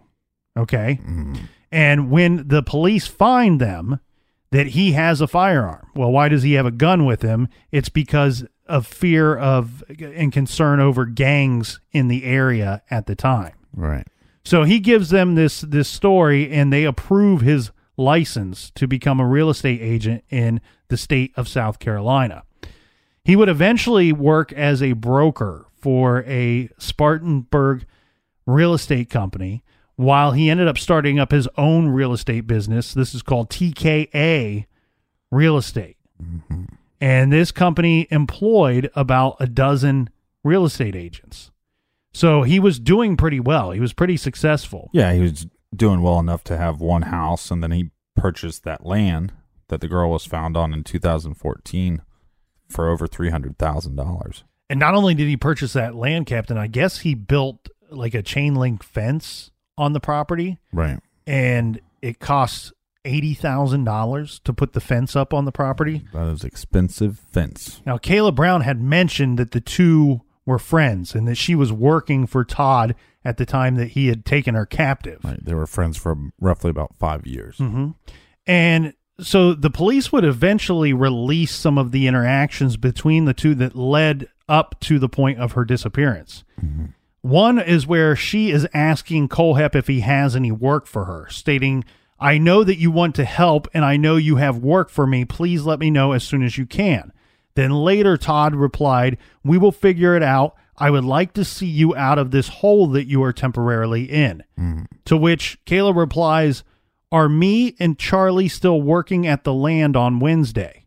[0.57, 1.01] Okay?
[1.03, 1.45] Mm-hmm.
[1.71, 4.01] And when the police find them
[4.55, 5.89] that he has a firearm.
[5.97, 7.49] Well, why does he have a gun with him?
[7.73, 13.55] It's because of fear of and concern over gangs in the area at the time.
[13.73, 14.07] Right.
[14.45, 19.27] So he gives them this this story and they approve his license to become a
[19.27, 22.45] real estate agent in the state of South Carolina.
[23.25, 27.87] He would eventually work as a broker for a Spartanburg
[28.47, 29.63] real estate company
[29.97, 32.95] while he ended up starting up his own real estate business.
[32.95, 34.67] This is called TKA
[35.31, 35.97] Real Estate.
[36.23, 36.65] Mm-hmm.
[37.01, 40.11] And this company employed about a dozen
[40.43, 41.51] real estate agents.
[42.13, 43.73] So he was doing pretty well.
[43.73, 44.91] He was pretty successful.
[44.93, 48.87] Yeah, he was doing well enough to have one house, and then he purchased that
[48.87, 49.33] land
[49.69, 52.03] that the girl was found on in 2014
[52.69, 54.45] for over three hundred thousand dollars.
[54.71, 58.23] And not only did he purchase that land, Captain, I guess he built like a
[58.23, 61.01] chain link fence on the property Right.
[61.27, 62.73] and it costs
[63.05, 66.05] $80,000 to put the fence up on the property.
[66.13, 67.83] That is expensive fence.
[67.85, 72.27] Now, Kayla Brown had mentioned that the two were friends and that she was working
[72.27, 75.21] for Todd at the time that he had taken her captive.
[75.25, 75.43] Right.
[75.43, 77.57] They were friends for roughly about five years.
[77.59, 77.91] Mm-hmm.
[78.47, 83.75] And so the police would eventually release some of the interactions between the two that
[83.75, 86.45] led up to the point of her disappearance.
[86.63, 86.87] Mm-hmm.
[87.25, 91.83] One is where she is asking Kohlhepp if he has any work for her, stating,
[92.21, 95.25] I know that you want to help and I know you have work for me.
[95.25, 97.15] Please let me know as soon as you can.
[97.55, 100.55] Then later, Todd replied, We will figure it out.
[100.77, 104.45] I would like to see you out of this hole that you are temporarily in.
[104.61, 104.83] Mm-hmm.
[105.07, 106.63] To which Kayla replies,
[107.11, 110.84] Are me and Charlie still working at the land on Wednesday?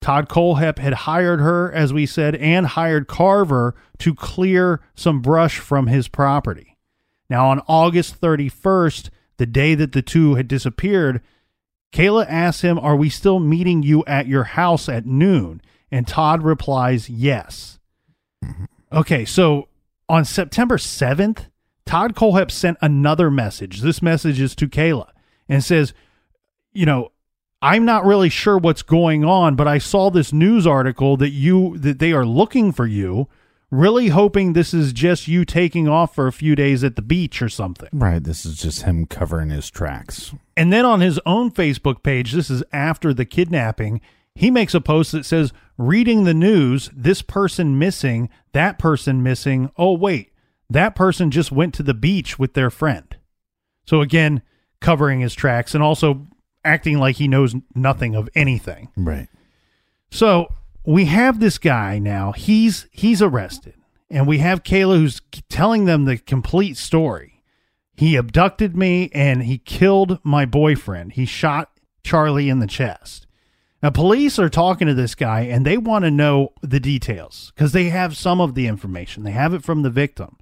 [0.00, 5.58] Todd Kohlhepp had hired her, as we said, and hired Carver to clear some brush
[5.58, 6.76] from his property.
[7.28, 11.20] Now, on August 31st, the day that the two had disappeared,
[11.92, 15.60] Kayla asks him, Are we still meeting you at your house at noon?
[15.90, 17.78] And Todd replies, Yes.
[18.44, 18.64] Mm-hmm.
[18.92, 19.68] Okay, so
[20.08, 21.46] on September 7th,
[21.86, 23.80] Todd Kohlhepp sent another message.
[23.80, 25.10] This message is to Kayla
[25.48, 25.92] and says,
[26.72, 27.12] You know,
[27.60, 31.76] I'm not really sure what's going on, but I saw this news article that you
[31.78, 33.28] that they are looking for you.
[33.70, 37.42] Really hoping this is just you taking off for a few days at the beach
[37.42, 37.90] or something.
[37.92, 38.22] Right.
[38.22, 40.32] This is just him covering his tracks.
[40.56, 44.00] And then on his own Facebook page, this is after the kidnapping,
[44.34, 49.70] he makes a post that says, Reading the news, this person missing, that person missing.
[49.76, 50.32] Oh, wait,
[50.70, 53.16] that person just went to the beach with their friend.
[53.84, 54.42] So again,
[54.80, 56.26] covering his tracks and also
[56.68, 58.88] acting like he knows nothing of anything.
[58.96, 59.28] Right.
[60.10, 60.48] So
[60.84, 62.32] we have this guy now.
[62.32, 63.74] He's he's arrested,
[64.10, 67.42] and we have Kayla who's telling them the complete story.
[67.96, 71.14] He abducted me and he killed my boyfriend.
[71.14, 71.72] He shot
[72.04, 73.26] Charlie in the chest.
[73.82, 77.72] Now, police are talking to this guy and they want to know the details because
[77.72, 79.24] they have some of the information.
[79.24, 80.36] They have it from the victim.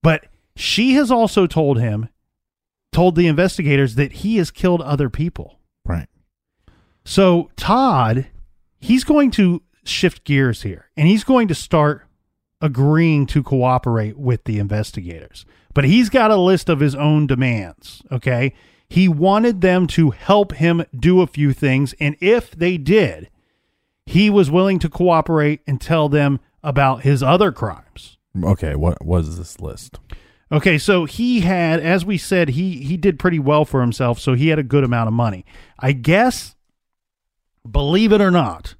[0.00, 2.08] But she has also told him,
[2.94, 5.58] told the investigators that he has killed other people.
[5.84, 6.08] Right.
[7.04, 8.28] So Todd,
[8.78, 12.06] he's going to shift gears here and he's going to start
[12.62, 15.44] agreeing to cooperate with the investigators.
[15.74, 18.54] But he's got a list of his own demands, okay?
[18.88, 23.28] He wanted them to help him do a few things and if they did,
[24.06, 28.18] he was willing to cooperate and tell them about his other crimes.
[28.42, 29.98] Okay, what was this list?
[30.54, 34.34] Okay, so he had, as we said, he he did pretty well for himself, so
[34.34, 35.44] he had a good amount of money.
[35.78, 36.54] I guess,
[37.68, 38.74] believe it or not,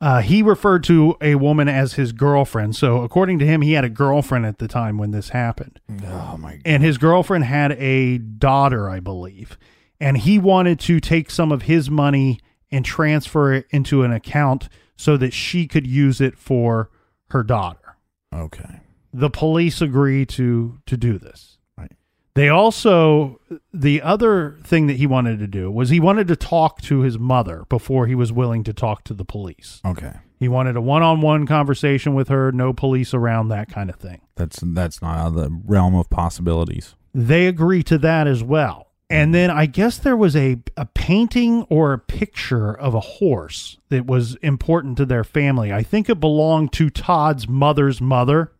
[0.00, 2.74] uh, he referred to a woman as his girlfriend.
[2.76, 6.36] So according to him, he had a girlfriend at the time when this happened, Oh
[6.38, 6.62] my god.
[6.64, 9.58] and his girlfriend had a daughter, I believe,
[10.00, 14.68] and he wanted to take some of his money and transfer it into an account
[14.96, 16.90] so that she could use it for
[17.30, 17.96] her daughter
[18.34, 18.80] Okay.
[19.12, 21.58] The police agree to to do this.
[21.76, 21.92] Right.
[22.34, 23.40] They also
[23.72, 27.18] the other thing that he wanted to do was he wanted to talk to his
[27.18, 29.80] mother before he was willing to talk to the police.
[29.84, 30.14] Okay.
[30.38, 34.22] He wanted a one-on-one conversation with her, no police around, that kind of thing.
[34.36, 36.94] That's that's not out of the realm of possibilities.
[37.12, 38.86] They agree to that as well.
[39.10, 39.32] And mm-hmm.
[39.32, 44.06] then I guess there was a, a painting or a picture of a horse that
[44.06, 45.72] was important to their family.
[45.72, 48.52] I think it belonged to Todd's mother's mother,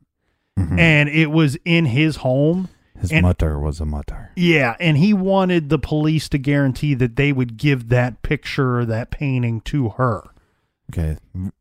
[0.61, 0.79] Mm-hmm.
[0.79, 2.69] and it was in his home.
[2.99, 4.31] His And- mutter was a mutter.
[4.37, 8.85] Yeah, and he wanted the police to guarantee that they would give that picture or
[8.85, 10.25] that painting to her.
[10.93, 11.17] Okay.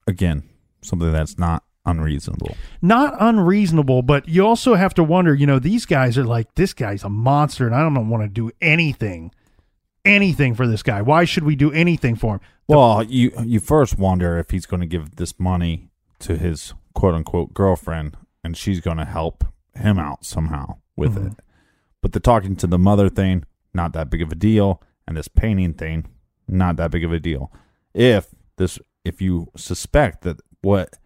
[0.08, 0.44] Again,
[0.82, 2.56] something that's not unreasonable.
[2.82, 6.74] Not unreasonable, but you also have to wonder, you know, these guys are like, this
[6.74, 9.32] guy's a monster, and I don't want to do anything,
[10.06, 11.02] anything for this guy.
[11.02, 12.42] Why should we do anything for him?
[12.68, 15.90] Well, you you first wonder if he's going to give this money
[16.20, 19.44] to his quote unquote girlfriend, and she's going to help
[19.76, 21.32] him out somehow with Mhm.
[21.34, 21.40] it.
[22.02, 25.28] But the talking to the mother thing, not that big of a deal, and this
[25.28, 26.08] painting thing,
[26.48, 27.52] not that big of a deal.
[27.94, 30.98] If this, if you suspect that what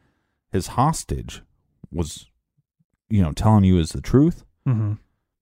[0.51, 1.41] his hostage
[1.91, 2.27] was,
[3.09, 4.93] you know, telling you is the truth, Mm-hmm.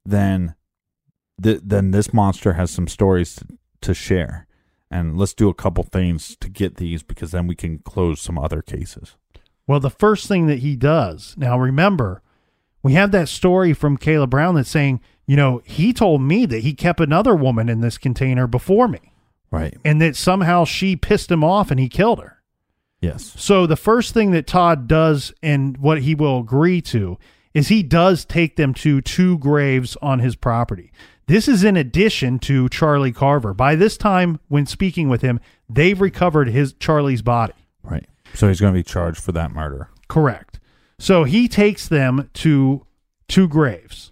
[0.06, 0.56] then
[1.42, 3.46] th- then this monster has some stories to,
[3.82, 4.48] to share.
[4.90, 8.38] And let's do a couple things to get these because then we can close some
[8.38, 9.16] other cases.
[9.72, 12.22] Well, the first thing that he does, now remember,
[12.84, 16.60] we have that story from Kayla Brown that's saying, you know, he told me that
[16.60, 19.14] he kept another woman in this container before me
[19.50, 19.78] Right.
[19.86, 22.42] and that somehow she pissed him off and he killed her.
[23.00, 23.34] Yes.
[23.38, 27.18] So the first thing that Todd does and what he will agree to
[27.54, 30.92] is he does take them to two graves on his property.
[31.28, 33.54] This is in addition to Charlie Carver.
[33.54, 37.54] By this time when speaking with him, they've recovered his Charlie's body.
[37.84, 38.06] Right.
[38.34, 39.90] So he's going to be charged for that murder.
[40.08, 40.60] Correct.
[41.00, 42.86] So he takes them to
[43.28, 44.12] two graves.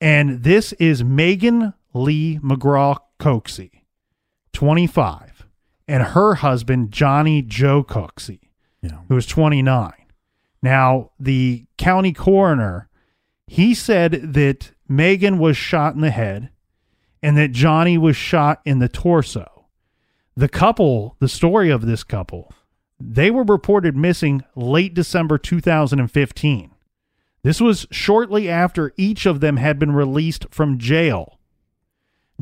[0.00, 3.84] And this is Megan Lee McGraw Coxey,
[4.52, 5.46] 25,
[5.88, 8.50] and her husband, Johnny Joe Coxey,
[8.82, 8.98] Yeah.
[9.08, 9.92] who was 29.
[10.62, 12.88] Now, the county coroner,
[13.46, 16.50] he said that Megan was shot in the head
[17.22, 19.66] and that Johnny was shot in the torso.
[20.36, 22.52] The couple, the story of this couple,
[23.00, 26.70] they were reported missing late December 2015.
[27.42, 31.38] This was shortly after each of them had been released from jail.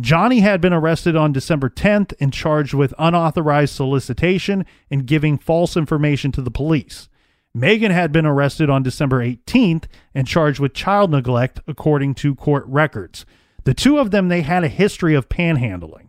[0.00, 5.76] Johnny had been arrested on December 10th and charged with unauthorized solicitation and giving false
[5.76, 7.08] information to the police.
[7.54, 9.84] Megan had been arrested on December 18th
[10.14, 13.26] and charged with child neglect, according to court records.
[13.64, 16.08] The two of them, they had a history of panhandling.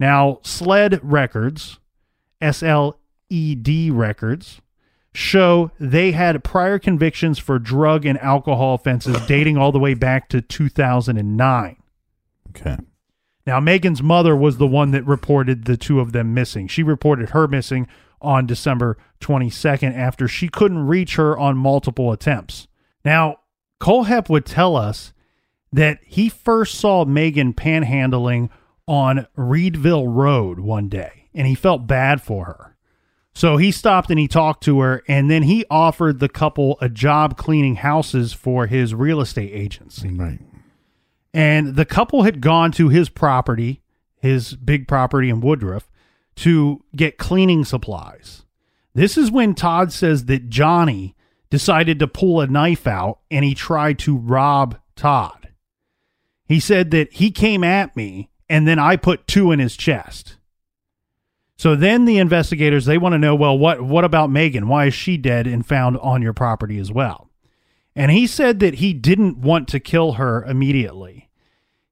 [0.00, 1.78] Now, SLED records,
[3.30, 4.60] SLED records,
[5.12, 10.28] show they had prior convictions for drug and alcohol offenses dating all the way back
[10.28, 11.76] to 2009.
[12.50, 12.76] Okay.
[13.46, 16.68] Now, Megan's mother was the one that reported the two of them missing.
[16.68, 17.88] She reported her missing
[18.20, 22.68] on December 22nd after she couldn't reach her on multiple attempts.
[23.04, 23.38] Now,
[23.80, 25.12] Kohlhepp would tell us
[25.72, 28.50] that he first saw Megan panhandling
[28.86, 32.69] on Reidville Road one day and he felt bad for her.
[33.40, 36.90] So he stopped and he talked to her and then he offered the couple a
[36.90, 40.40] job cleaning houses for his real estate agency Right.
[41.32, 43.80] and the couple had gone to his property,
[44.16, 45.88] his big property in Woodruff,
[46.36, 48.44] to get cleaning supplies.
[48.92, 51.16] This is when Todd says that Johnny
[51.48, 55.48] decided to pull a knife out and he tried to rob Todd.
[56.46, 60.36] He said that he came at me and then I put two in his chest.
[61.60, 64.66] So then the investigators they want to know, well, what what about Megan?
[64.66, 67.28] Why is she dead and found on your property as well?
[67.94, 71.28] And he said that he didn't want to kill her immediately.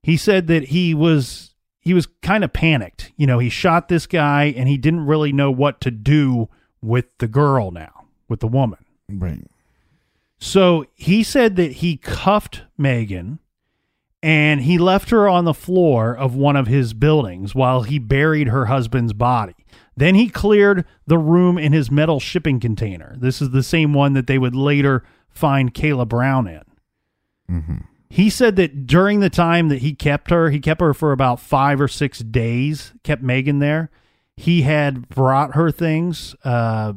[0.01, 3.11] He said that he was he was kind of panicked.
[3.15, 6.49] You know, he shot this guy and he didn't really know what to do
[6.81, 8.83] with the girl now, with the woman.
[9.07, 9.45] Right.
[10.39, 13.37] So he said that he cuffed Megan
[14.21, 18.49] and he left her on the floor of one of his buildings while he buried
[18.49, 19.55] her husband's body.
[19.95, 23.15] Then he cleared the room in his metal shipping container.
[23.19, 26.61] This is the same one that they would later find Kayla Brown in.
[28.09, 31.39] He said that during the time that he kept her, he kept her for about
[31.39, 33.91] five or six days, kept Megan there.
[34.35, 36.93] He had brought her things, uh,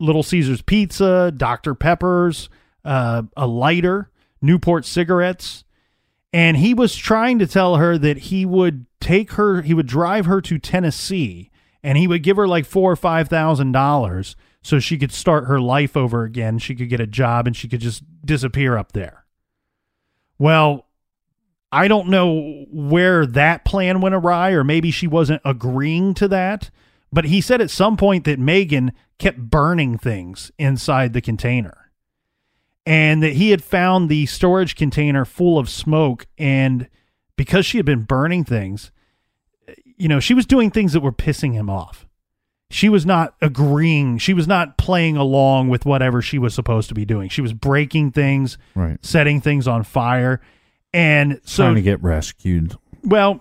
[0.00, 1.74] Little Caesars pizza, Dr.
[1.74, 2.48] Pepper's,
[2.84, 4.10] uh, a lighter,
[4.42, 5.63] Newport cigarettes.
[6.34, 10.26] And he was trying to tell her that he would take her, he would drive
[10.26, 14.80] her to Tennessee and he would give her like four or five thousand dollars so
[14.80, 16.58] she could start her life over again.
[16.58, 19.24] She could get a job and she could just disappear up there.
[20.36, 20.86] Well,
[21.70, 26.70] I don't know where that plan went awry, or maybe she wasn't agreeing to that.
[27.12, 31.83] But he said at some point that Megan kept burning things inside the container
[32.86, 36.26] and that he had found the storage container full of smoke.
[36.38, 36.88] And
[37.36, 38.90] because she had been burning things,
[39.96, 42.06] you know, she was doing things that were pissing him off.
[42.70, 44.18] She was not agreeing.
[44.18, 47.28] She was not playing along with whatever she was supposed to be doing.
[47.28, 48.98] She was breaking things, Right.
[49.04, 50.40] setting things on fire.
[50.92, 52.74] And so, Trying to get rescued.
[53.04, 53.40] well,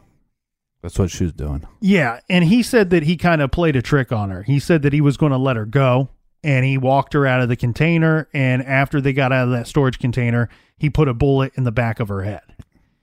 [0.82, 1.66] That's what she was doing.
[1.82, 4.44] yeah, and he said that he kind of played a trick on her.
[4.44, 6.10] He said that he was going to let her go,
[6.44, 8.28] and he walked her out of the container.
[8.34, 11.72] And after they got out of that storage container, he put a bullet in the
[11.72, 12.42] back of her head.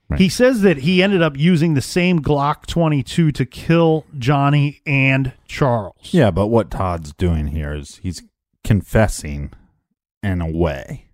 [0.09, 0.19] Right.
[0.19, 5.31] He says that he ended up using the same Glock 22 to kill Johnny and
[5.47, 5.95] Charles.
[6.11, 8.21] Yeah, but what Todd's doing here is he's
[8.63, 9.53] confessing
[10.21, 11.05] in a way,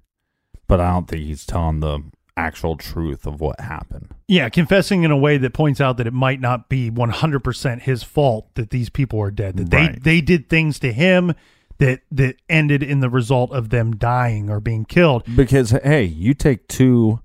[0.67, 1.99] but I don't think he's telling the
[2.35, 4.09] actual truth of what happened.
[4.27, 8.01] Yeah, confessing in a way that points out that it might not be 100% his
[8.03, 9.57] fault that these people are dead.
[9.57, 11.35] That they they did things to him
[11.79, 15.23] that that ended in the result of them dying or being killed.
[15.35, 17.21] Because hey, you take two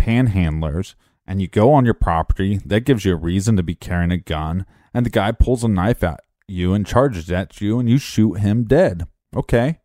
[0.00, 0.94] panhandlers
[1.26, 4.18] and you go on your property, that gives you a reason to be carrying a
[4.18, 7.98] gun, and the guy pulls a knife at you and charges at you and you
[7.98, 9.06] shoot him dead.
[9.34, 9.80] Okay.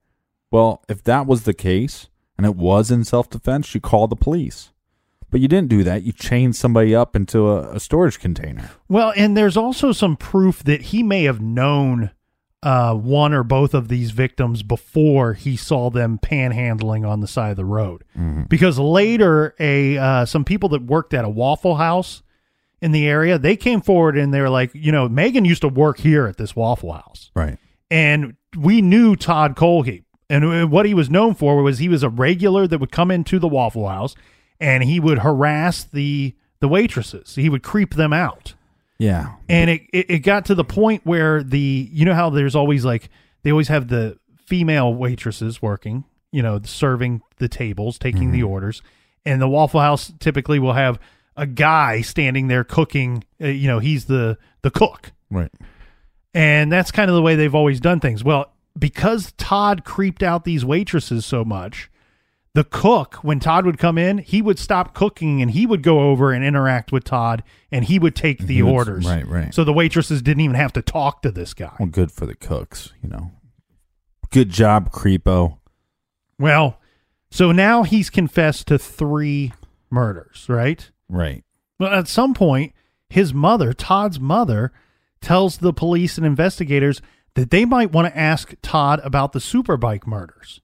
[0.51, 4.15] Well, if that was the case and it was in self defense, you call the
[4.15, 4.71] police.
[5.29, 6.03] But you didn't do that.
[6.03, 8.69] You chained somebody up into a, a storage container.
[8.87, 12.11] Well, and there's also some proof that he may have known
[12.63, 17.51] uh, one or both of these victims before he saw them panhandling on the side
[17.51, 18.03] of the road.
[18.49, 22.23] Because later, a uh, some people that worked at a Waffle House
[22.81, 25.67] in the area they came forward and they were like, you know, Megan used to
[25.67, 27.31] work here at this Waffle House.
[27.35, 27.57] Right.
[27.91, 30.03] and we knew Todd Kohlhepp.
[30.29, 33.39] And what he was known for was he was a regular that would come into
[33.39, 34.13] the Waffle House
[34.59, 37.35] and he would harass the the waitresses.
[37.35, 38.55] He would creep them out.
[38.99, 39.33] Yeah.
[39.47, 42.83] And it, it, it got to the point where the you know how there's always
[42.83, 43.09] like
[43.43, 48.81] they always have the female waitresses working, you know, serving the tables, taking the orders.
[49.25, 50.99] And the Waffle House typically will have
[51.35, 55.11] a guy standing there cooking, uh, you know, he's the the cook.
[55.29, 55.51] Right.
[56.33, 58.23] And that's kind of the way they've always done things.
[58.23, 61.89] Well, because Todd creeped out these waitresses so much,
[62.57, 66.09] the cook, when Todd would come in, he would stop cooking and he would go
[66.09, 69.05] over and interact with Todd and he would take the orders.
[69.05, 69.53] right, right.
[69.53, 71.75] So the waitresses didn't even have to talk to this guy.
[71.77, 73.29] Well, good for the cooks, you know.
[74.31, 75.59] Good job, Creepo.
[76.39, 76.79] Well,
[77.29, 79.53] so now he's confessed to three
[79.91, 80.89] murders, right?
[81.07, 81.43] Right.
[81.79, 82.73] Well, at some point,
[83.07, 84.71] his mother, Todd's mother,
[85.21, 87.03] tells the police and investigators
[87.35, 90.59] that they might want to ask Todd about the Superbike murders.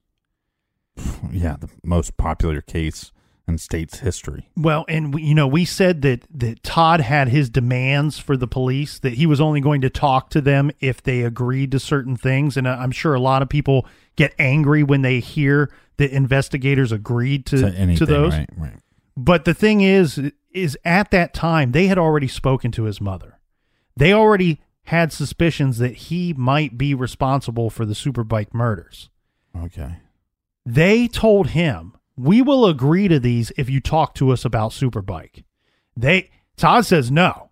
[1.32, 3.10] Yeah, the most popular case
[3.46, 4.48] in state's history.
[4.56, 8.46] Well, and we, you know, we said that that Todd had his demands for the
[8.46, 12.16] police that he was only going to talk to them if they agreed to certain
[12.16, 13.86] things, and I'm sure a lot of people
[14.16, 18.32] get angry when they hear that investigators agreed to To anything, to those.
[18.32, 18.48] right?
[18.56, 18.78] Right.
[19.16, 20.20] But the thing is,
[20.52, 23.38] is at that time they had already spoken to his mother.
[23.96, 29.08] They already had suspicions that he might be responsible for the Superbike murders.
[29.56, 29.96] Okay.
[30.66, 35.44] They told him, "We will agree to these if you talk to us about Superbike."
[35.96, 37.50] They Todd says, "No,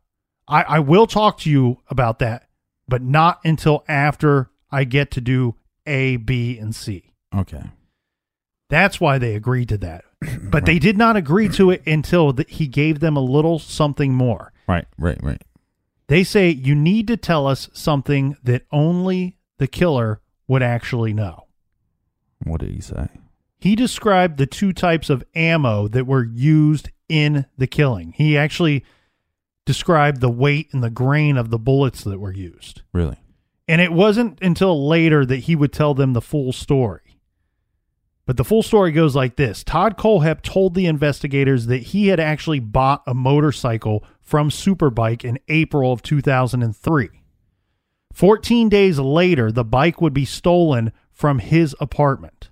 [0.48, 2.48] I, I will talk to you about that,
[2.88, 5.56] but not until after I get to do
[5.86, 7.64] A, B, and C." Okay.
[8.68, 10.04] That's why they agreed to that.
[10.50, 14.14] But they did not agree to it until th- he gave them a little something
[14.14, 14.52] more.
[14.66, 14.86] Right.
[14.98, 15.22] Right.
[15.22, 15.42] Right.
[16.08, 21.46] They say, You need to tell us something that only the killer would actually know.
[22.44, 23.08] What did he say?
[23.58, 28.12] He described the two types of ammo that were used in the killing.
[28.16, 28.84] He actually
[29.64, 32.82] described the weight and the grain of the bullets that were used.
[32.92, 33.18] Really?
[33.68, 37.00] And it wasn't until later that he would tell them the full story.
[38.24, 42.20] But the full story goes like this Todd Kohlhepp told the investigators that he had
[42.20, 47.08] actually bought a motorcycle from Superbike in April of 2003.
[48.12, 50.92] 14 days later, the bike would be stolen
[51.22, 52.50] from his apartment.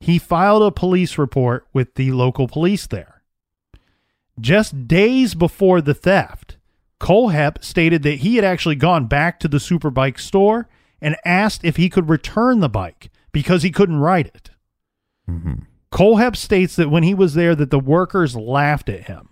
[0.00, 3.22] He filed a police report with the local police there.
[4.40, 6.56] Just days before the theft,
[6.98, 10.68] Kohlhepp stated that he had actually gone back to the Superbike store
[11.00, 14.50] and asked if he could return the bike because he couldn't ride it.
[15.30, 15.54] Mm-hmm.
[15.92, 19.28] Kohlhepp states that when he was there that the workers laughed at him.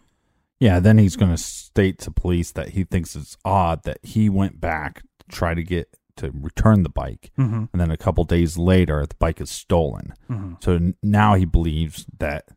[0.61, 4.29] Yeah, then he's going to state to police that he thinks it's odd that he
[4.29, 7.69] went back to try to get to return the bike, Mhm.
[7.73, 10.13] and then a couple days later, the bike is stolen.
[10.31, 10.63] Mhm.
[10.63, 12.49] So n- now he believes that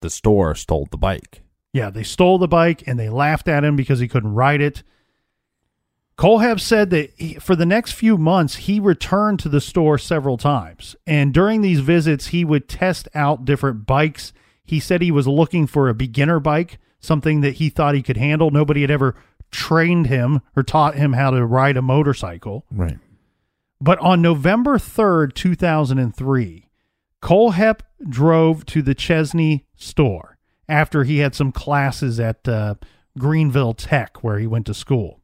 [0.00, 1.42] the store stole the bike.
[1.72, 4.82] Yeah, they stole the bike and they laughed at him because he couldn't ride it.
[6.18, 10.36] Kohlhepp said that he, for the next few months, he returned to the store several
[10.36, 10.94] times.
[11.06, 14.32] And during these visits, he would test out different bikes.
[14.64, 18.18] He said he was looking for a beginner bike, something that he thought he could
[18.18, 18.50] handle.
[18.50, 19.16] Nobody had ever
[19.50, 22.64] trained him or taught him how to ride a motorcycle.
[22.70, 22.98] Right.
[23.82, 26.68] But on November 3rd, 2003,
[27.20, 32.76] Kohlhepp drove to the Chesnee store after he had some classes at uh,
[33.18, 35.20] Greenville Tech, where he went to school.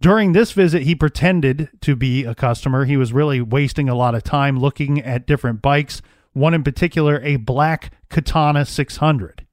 [0.00, 2.84] During this visit, he pretended to be a customer.
[2.84, 6.02] He was really wasting a lot of time looking at different bikes,
[6.32, 9.46] one in particular, a black Katana 600.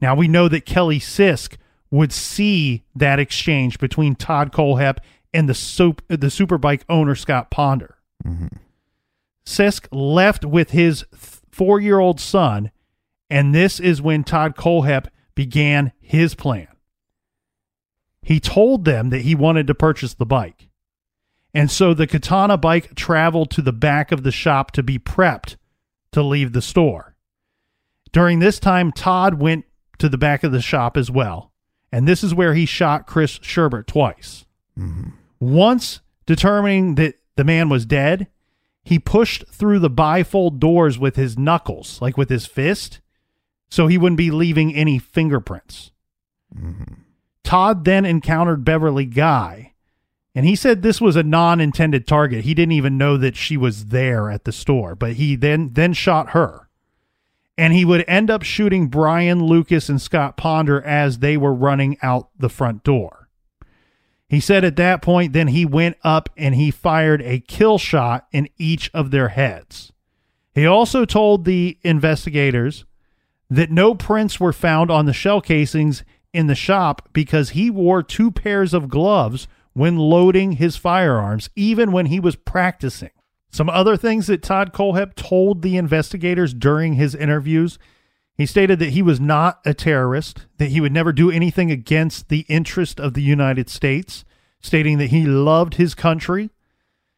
[0.00, 1.58] Now, we know that Kelly Sisk
[1.90, 4.98] would see that exchange between Todd Kohlhepp
[5.32, 7.96] and the, soap, the Superbike owner, Scott Ponder.
[8.24, 8.48] Mm-hmm.
[9.44, 11.04] Sisk left with his
[11.50, 12.70] four year old son,
[13.28, 16.68] and this is when Todd Kohlhepp began his plan.
[18.22, 20.68] He told them that he wanted to purchase the bike.
[21.52, 25.56] And so the Katana bike traveled to the back of the shop to be prepped
[26.12, 27.16] to leave the store.
[28.12, 29.64] During this time, Todd went
[29.98, 31.52] to the back of the shop as well.
[31.92, 34.44] And this is where he shot Chris Sherbert twice.
[34.78, 35.10] Mm-hmm.
[35.40, 38.28] Once determining that the man was dead,
[38.84, 43.00] he pushed through the bifold doors with his knuckles, like with his fist,
[43.70, 45.90] so he wouldn't be leaving any fingerprints.
[46.54, 46.94] Mm-hmm.
[47.44, 49.74] Todd then encountered Beverly Guy,
[50.34, 52.44] and he said this was a non-intended target.
[52.44, 55.92] He didn't even know that she was there at the store, but he then then
[55.92, 56.68] shot her.
[57.58, 61.98] And he would end up shooting Brian Lucas and Scott Ponder as they were running
[62.02, 63.19] out the front door.
[64.30, 68.28] He said at that point, then he went up and he fired a kill shot
[68.30, 69.92] in each of their heads.
[70.54, 72.84] He also told the investigators
[73.50, 78.04] that no prints were found on the shell casings in the shop because he wore
[78.04, 83.10] two pairs of gloves when loading his firearms, even when he was practicing.
[83.50, 87.80] Some other things that Todd Kohlhepp told the investigators during his interviews
[88.40, 92.30] he stated that he was not a terrorist, that he would never do anything against
[92.30, 94.24] the interest of the United States,
[94.62, 96.48] stating that he loved his country.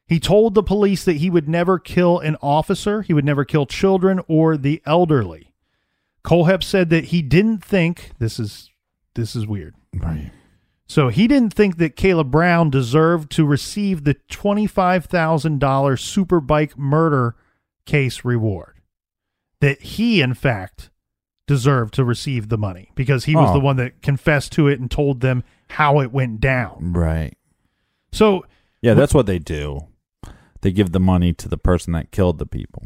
[0.04, 3.66] He told the police that he would never kill an officer, he would never kill
[3.66, 5.54] children or the elderly.
[6.24, 8.70] Kohlhepp said that he didn't think this is
[9.14, 9.76] this is weird.
[9.94, 10.32] Right.
[10.88, 17.36] So he didn't think that Kayla Brown deserved to receive the $25,000 Superbike murder
[17.86, 18.80] case reward.
[19.60, 20.90] That he, in fact,
[21.46, 23.54] deserved to receive the money because he was Oh.
[23.54, 26.92] the one that confessed to it and told them how it went down.
[26.92, 27.36] Right.
[28.12, 28.44] So
[28.80, 29.86] Yeah, that's what they do.
[30.60, 32.84] They give the money to the person that killed the people.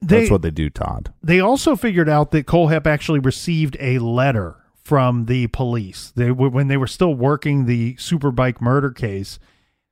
[0.00, 1.12] they, that's what they do, Todd.
[1.22, 6.12] They also figured out that Kohlhepp actually received a letter from the police.
[6.16, 9.38] They when they were still working the Superbike murder case.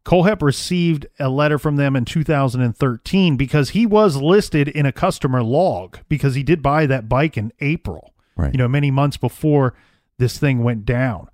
[0.05, 5.43] Kohlhepp received a letter from them in 2013 because he was listed in a customer
[5.43, 8.15] log because he did buy that bike in April.
[8.37, 8.53] Right.
[8.53, 9.75] You know, many months before
[10.19, 11.29] this thing went down.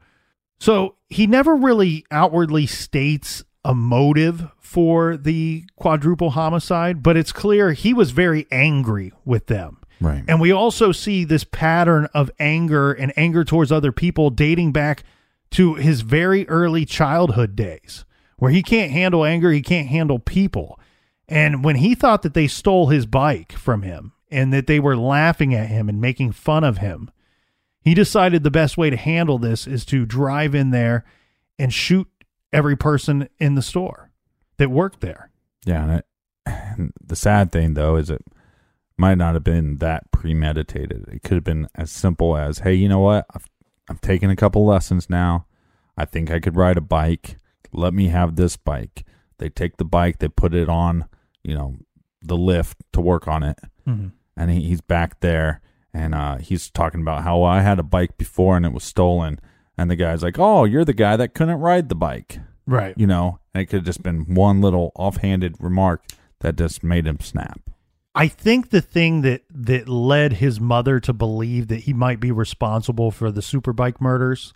[0.59, 7.73] So he never really outwardly states a motive for the quadruple homicide, but it's clear
[7.73, 9.79] he was very angry with them.
[10.01, 10.25] Right.
[10.29, 15.05] And we also see this pattern of anger and anger towards other people dating back
[15.53, 18.05] to his very early childhood days,
[18.39, 20.79] where he can't handle anger, he can't handle people.
[21.29, 24.97] And when he thought that they stole his bike from him and that they were
[24.97, 27.11] laughing at him and making fun of him,
[27.81, 31.05] he decided the best way to handle this is to drive in there
[31.59, 32.09] and shoot
[32.53, 34.11] every person in the store
[34.59, 35.31] that worked there.
[35.65, 36.01] Yeah,
[36.47, 38.25] and, the sad thing though is it
[38.97, 41.07] might not have been that premeditated.
[41.09, 43.27] It could have been as simple as, "Hey, you know what?
[43.35, 43.49] I've
[43.89, 45.47] I've taken a couple lessons now.
[45.97, 47.37] I think I could ride a bike.
[47.77, 49.05] Let me have this bike.
[49.39, 51.05] They take the bike, they put it on,
[51.45, 51.77] you know,
[52.23, 54.13] the lift to work on it, Mhm.
[54.37, 55.61] and he, he's back there,
[55.93, 59.39] and uh, he's talking about how I had a bike before and it was stolen,
[59.79, 62.95] and the guy's like, "Oh, you're the guy that couldn't ride the bike," Right.
[62.97, 66.03] you know, and it could have just been one little offhanded remark
[66.41, 67.61] that just made him snap.
[68.15, 72.33] I think the thing that that led his mother to believe that he might be
[72.33, 74.55] responsible for the superbike murders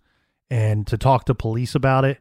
[0.51, 2.19] and to talk to police about it.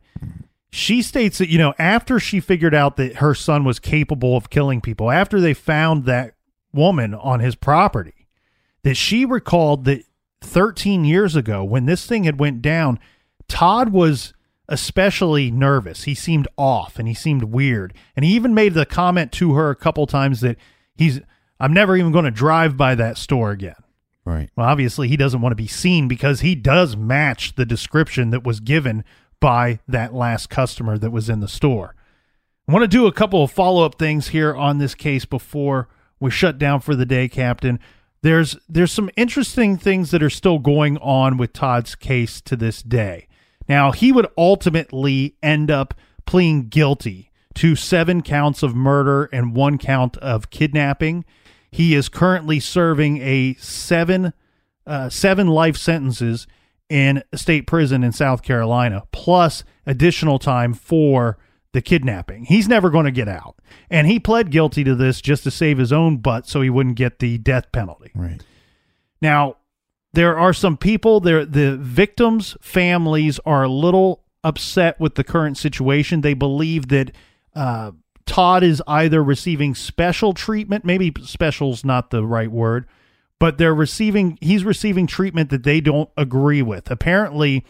[0.72, 4.50] She states that you know after she figured out that her son was capable of
[4.50, 6.36] killing people, after they found that
[6.72, 8.28] woman on his property,
[8.84, 10.04] that she recalled that
[10.42, 13.00] 13 years ago when this thing had went down,
[13.48, 14.34] Todd was
[14.68, 16.04] especially nervous.
[16.04, 17.94] He seemed off and he seemed weird.
[18.16, 20.58] And he even made the comment to her a couple times that
[20.96, 21.20] he's
[21.60, 23.76] I'm never even going to drive by that store again.
[24.24, 24.50] Right.
[24.56, 28.44] Well, obviously he doesn't want to be seen because he does match the description that
[28.44, 29.04] was given
[29.40, 31.96] by that last customer that was in the store.
[32.68, 35.88] I want to do a couple of follow-up things here on this case before
[36.20, 37.80] we shut down for the day, Captain.
[38.22, 42.84] There's there's some interesting things that are still going on with Todd's case to this
[42.84, 43.28] day.
[43.68, 45.94] Now, he would ultimately end up
[46.26, 51.26] pleading guilty to 7 counts of murder and 1 count of kidnapping.
[51.72, 54.34] He is currently serving a 7
[54.86, 56.48] uh, 7 life sentences
[56.90, 61.38] in state prison in South Carolina, plus additional time for
[61.72, 62.46] the kidnapping.
[62.46, 63.56] He's never going to get out.
[63.90, 66.96] And he pled guilty to this just to save his own butt so he wouldn't
[66.96, 68.12] get the death penalty.
[68.16, 68.42] Right.
[69.22, 69.58] Now,
[70.14, 75.58] there are some people there the victims' families are a little upset with the current
[75.58, 76.22] situation.
[76.22, 77.12] They believe that
[77.56, 77.92] uh,
[78.26, 82.88] Todd is either receiving special treatment, maybe special's not the right word,
[83.40, 86.92] but they're receiving he's receiving treatment that they don't agree with.
[86.92, 87.66] Apparently,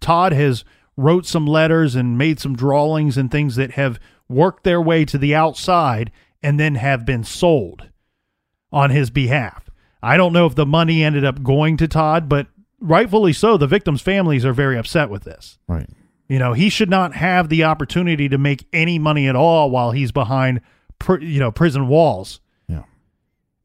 [0.00, 0.64] Todd has
[0.96, 3.98] wrote some letters and made some drawings and things that have
[4.28, 6.10] worked their way to the outside
[6.42, 7.88] and then have been sold
[8.70, 9.70] on his behalf.
[10.02, 12.46] I don't know if the money ended up going to Todd, but
[12.80, 13.56] rightfully so.
[13.56, 15.58] The victims' families are very upset with this.
[15.66, 15.88] Right.
[16.28, 19.92] You know, he should not have the opportunity to make any money at all while
[19.92, 20.60] he's behind,
[21.20, 22.40] you know, prison walls.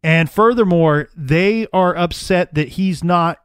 [0.04, 3.40] And furthermore, they are upset that he's not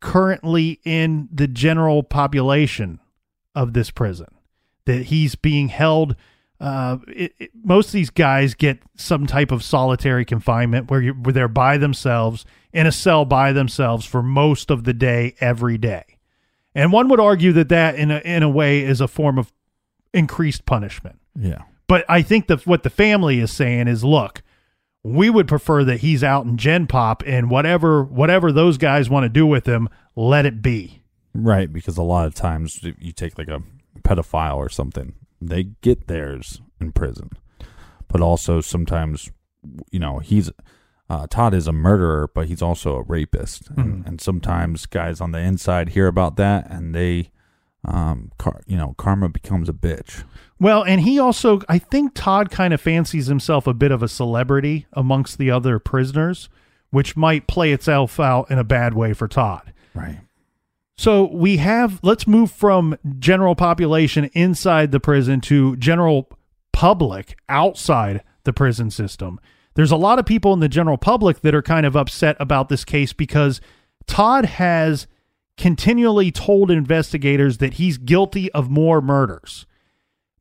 [0.00, 2.98] currently in the general population
[3.54, 4.26] of this prison,
[4.84, 6.16] that he's being held.
[6.60, 11.12] Uh, it, it- most of these guys get some type of solitary confinement where, you,
[11.12, 15.78] where they're by themselves in a cell by themselves for most of the day, every
[15.78, 16.04] day.
[16.74, 19.52] And one would argue that that, in a, in a way, is a form of
[20.14, 21.20] increased punishment.
[21.38, 21.62] Yeah.
[21.86, 24.42] But I think that what the family is saying is, look,
[25.04, 29.24] we would prefer that he's out in Gen Pop and whatever whatever those guys want
[29.24, 31.02] to do with him, let it be.
[31.34, 33.62] Right, because a lot of times you take like a
[34.00, 37.30] pedophile or something, they get theirs in prison.
[38.08, 39.30] But also sometimes,
[39.90, 40.50] you know, he's
[41.08, 45.32] uh, Todd is a murderer, but he's also a rapist, and, and sometimes guys on
[45.32, 47.30] the inside hear about that, and they,
[47.84, 50.24] um, car- you know, karma becomes a bitch.
[50.62, 54.06] Well, and he also, I think Todd kind of fancies himself a bit of a
[54.06, 56.48] celebrity amongst the other prisoners,
[56.90, 59.72] which might play itself out in a bad way for Todd.
[59.92, 60.20] Right.
[60.96, 66.30] So we have, let's move from general population inside the prison to general
[66.72, 69.40] public outside the prison system.
[69.74, 72.68] There's a lot of people in the general public that are kind of upset about
[72.68, 73.60] this case because
[74.06, 75.08] Todd has
[75.56, 79.66] continually told investigators that he's guilty of more murders.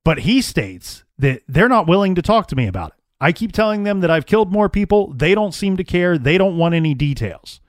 [0.04, 2.95] But he states that they're not willing to talk to me about it.
[3.20, 5.14] I keep telling them that I've killed more people.
[5.14, 6.18] They don't seem to care.
[6.18, 7.62] They don't want any details.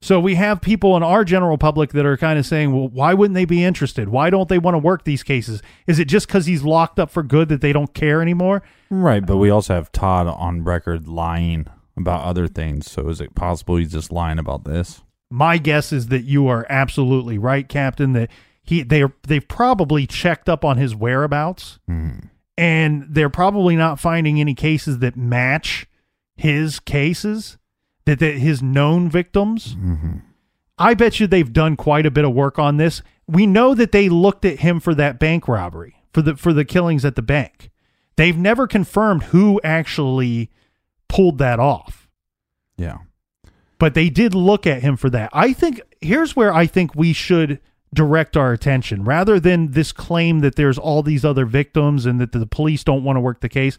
[0.00, 3.14] So we have people in our general public that are kind of saying, well, why
[3.14, 4.08] wouldn't they be interested?
[4.08, 5.62] Why don't they want to work these cases?
[5.88, 8.62] Is it just because he's locked up for good that they don't care anymore?
[8.90, 12.88] Right, but we also have Todd on record lying about other things.
[12.88, 15.02] So is it possible he's just lying about this?
[15.30, 18.12] My guess is that you are absolutely right, Captain.
[18.12, 18.30] That
[18.66, 22.18] he they they've probably checked up on his whereabouts, hmm.
[22.58, 25.86] and they're probably not finding any cases that match
[26.34, 27.56] his cases
[28.04, 29.74] that, that his known victims.
[29.74, 30.18] Mm-hmm.
[30.78, 33.00] I bet you they've done quite a bit of work on this.
[33.26, 36.64] We know that they looked at him for that bank robbery, for the for the
[36.64, 37.70] killings at the bank.
[38.16, 40.50] They've never confirmed who actually
[41.08, 42.08] pulled that off
[42.76, 42.98] Yeah.
[43.78, 45.30] but they did look at him for that.
[45.32, 47.60] I think here's where I think we should
[47.94, 52.32] direct our attention rather than this claim that there's all these other victims and that
[52.32, 53.78] the police don't want to work the case.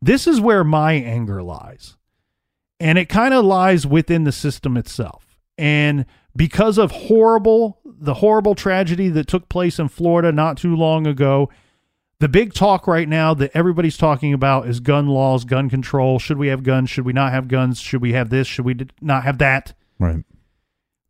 [0.00, 1.96] This is where my anger lies.
[2.80, 5.38] And it kind of lies within the system itself.
[5.56, 11.06] And because of horrible the horrible tragedy that took place in Florida not too long
[11.06, 11.48] ago,
[12.22, 16.20] The big talk right now that everybody's talking about is gun laws, gun control.
[16.20, 16.88] Should we have guns?
[16.88, 17.80] Should we not have guns?
[17.80, 18.46] Should we have this?
[18.46, 19.74] Should we not have that?
[19.98, 20.22] Right.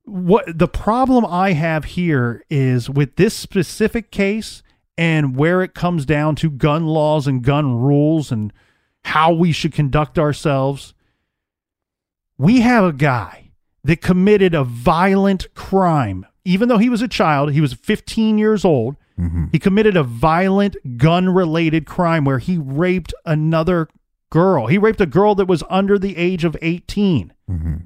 [0.05, 4.63] What the problem I have here is with this specific case
[4.99, 8.53] and where it comes down to gun laws and gun rules and
[9.05, 10.95] how we should conduct ourselves.
[12.39, 13.51] We have a guy
[13.85, 16.27] that committed a violent crime.
[16.45, 18.97] Even though he was a child, he was 15 years old.
[19.19, 19.47] Mm-hmm.
[19.53, 23.89] He committed a violent gun related crime where he raped another
[24.31, 24.67] girl.
[24.67, 27.33] He raped a girl that was under the age of 18.
[27.49, 27.77] Mm-hmm.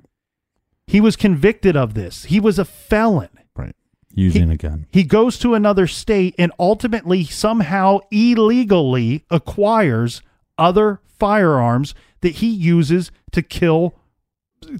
[0.87, 2.25] He was convicted of this.
[2.25, 3.29] He was a felon.
[3.57, 3.75] Right.
[4.15, 4.87] Using a gun.
[4.91, 10.23] He goes to another state and ultimately somehow illegally acquires
[10.57, 13.99] other firearms that he uses to kill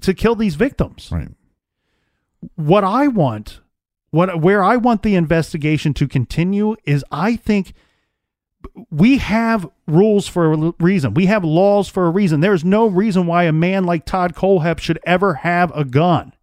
[0.01, 1.09] to kill these victims.
[1.11, 1.29] Right.
[2.55, 3.61] What I want,
[4.09, 7.73] what where I want the investigation to continue is I think
[8.91, 11.13] we have rules for a reason.
[11.13, 12.39] We have laws for a reason.
[12.39, 16.33] There's no reason why a man like Todd Kohlhepp should ever have a gun.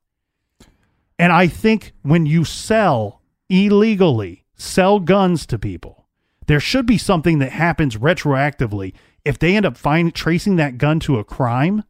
[1.18, 6.06] And I think when you sell illegally, sell guns to people,
[6.46, 8.92] there should be something that happens retroactively.
[9.24, 11.84] If they end up find, tracing that gun to a crime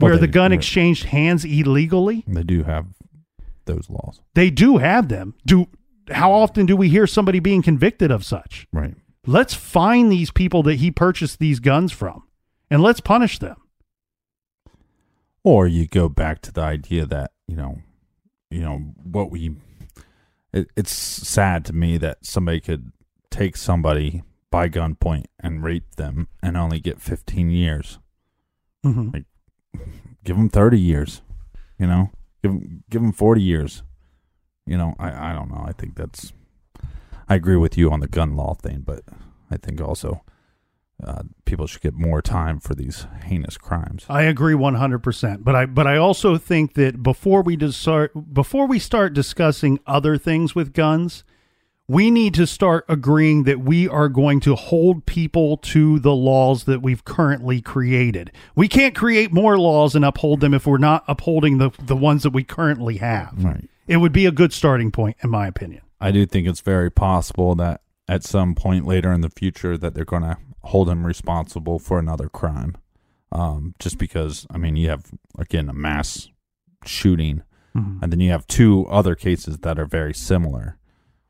[0.00, 2.86] Well, where they- the gun exchanged hands illegally, They do have
[3.66, 4.20] those laws.
[4.34, 5.34] they do have them.
[5.44, 5.66] Do
[6.10, 8.66] how often do we hear somebody being convicted of such?
[8.72, 8.94] Right.
[9.26, 12.24] Let's find these people that he purchased these guns from
[12.70, 13.56] and let's punish them.
[15.44, 17.78] Or you go back to the idea that, you know,
[18.50, 19.56] you know, what we
[20.52, 22.92] it, it's sad to me that somebody could
[23.30, 27.98] take somebody by gunpoint and rape them and only get 15 years.
[28.84, 29.24] Mhm.
[30.24, 31.22] Give them 30 years,
[31.78, 32.10] you know?
[32.42, 33.82] Give them, give them 40 years.
[34.68, 35.64] You know, I, I don't know.
[35.66, 36.32] I think that's
[37.28, 39.02] I agree with you on the gun law thing, but
[39.50, 40.22] I think also
[41.02, 44.04] uh, people should get more time for these heinous crimes.
[44.08, 45.44] I agree 100%.
[45.44, 50.16] But I but I also think that before we start before we start discussing other
[50.18, 51.22] things with guns,
[51.86, 56.64] we need to start agreeing that we are going to hold people to the laws
[56.64, 58.32] that we've currently created.
[58.56, 62.24] We can't create more laws and uphold them if we're not upholding the the ones
[62.24, 63.44] that we currently have.
[63.44, 63.68] Right.
[63.88, 65.82] It would be a good starting point in my opinion.
[66.00, 69.94] I do think it's very possible that at some point later in the future that
[69.94, 72.76] they're going to hold him responsible for another crime.
[73.32, 76.28] Um, just because, I mean, you have again a mass
[76.84, 77.42] shooting,
[78.02, 80.78] and then you have two other cases that are very similar,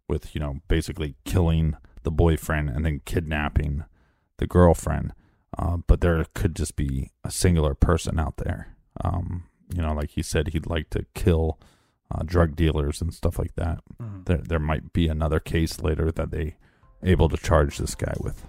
[0.08, 3.84] with you know basically killing the boyfriend and then kidnapping
[4.38, 5.12] the girlfriend.
[5.58, 8.76] Uh, but there could just be a singular person out there.
[9.02, 9.44] Um,
[9.74, 11.58] you know, like he said, he'd like to kill
[12.10, 13.80] uh, drug dealers and stuff like that.
[14.24, 16.56] There, there might be another case later that they
[17.02, 18.44] able to charge this guy with.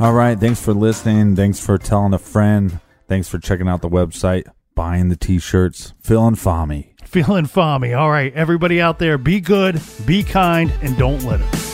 [0.00, 1.36] All right, thanks for listening.
[1.36, 2.80] Thanks for telling a friend.
[3.08, 6.90] Thanks for checking out the website, buying the t-shirts, feeling Fami.
[7.04, 7.96] Feeling fommy.
[7.96, 11.73] All right, everybody out there, be good, be kind, and don't let it.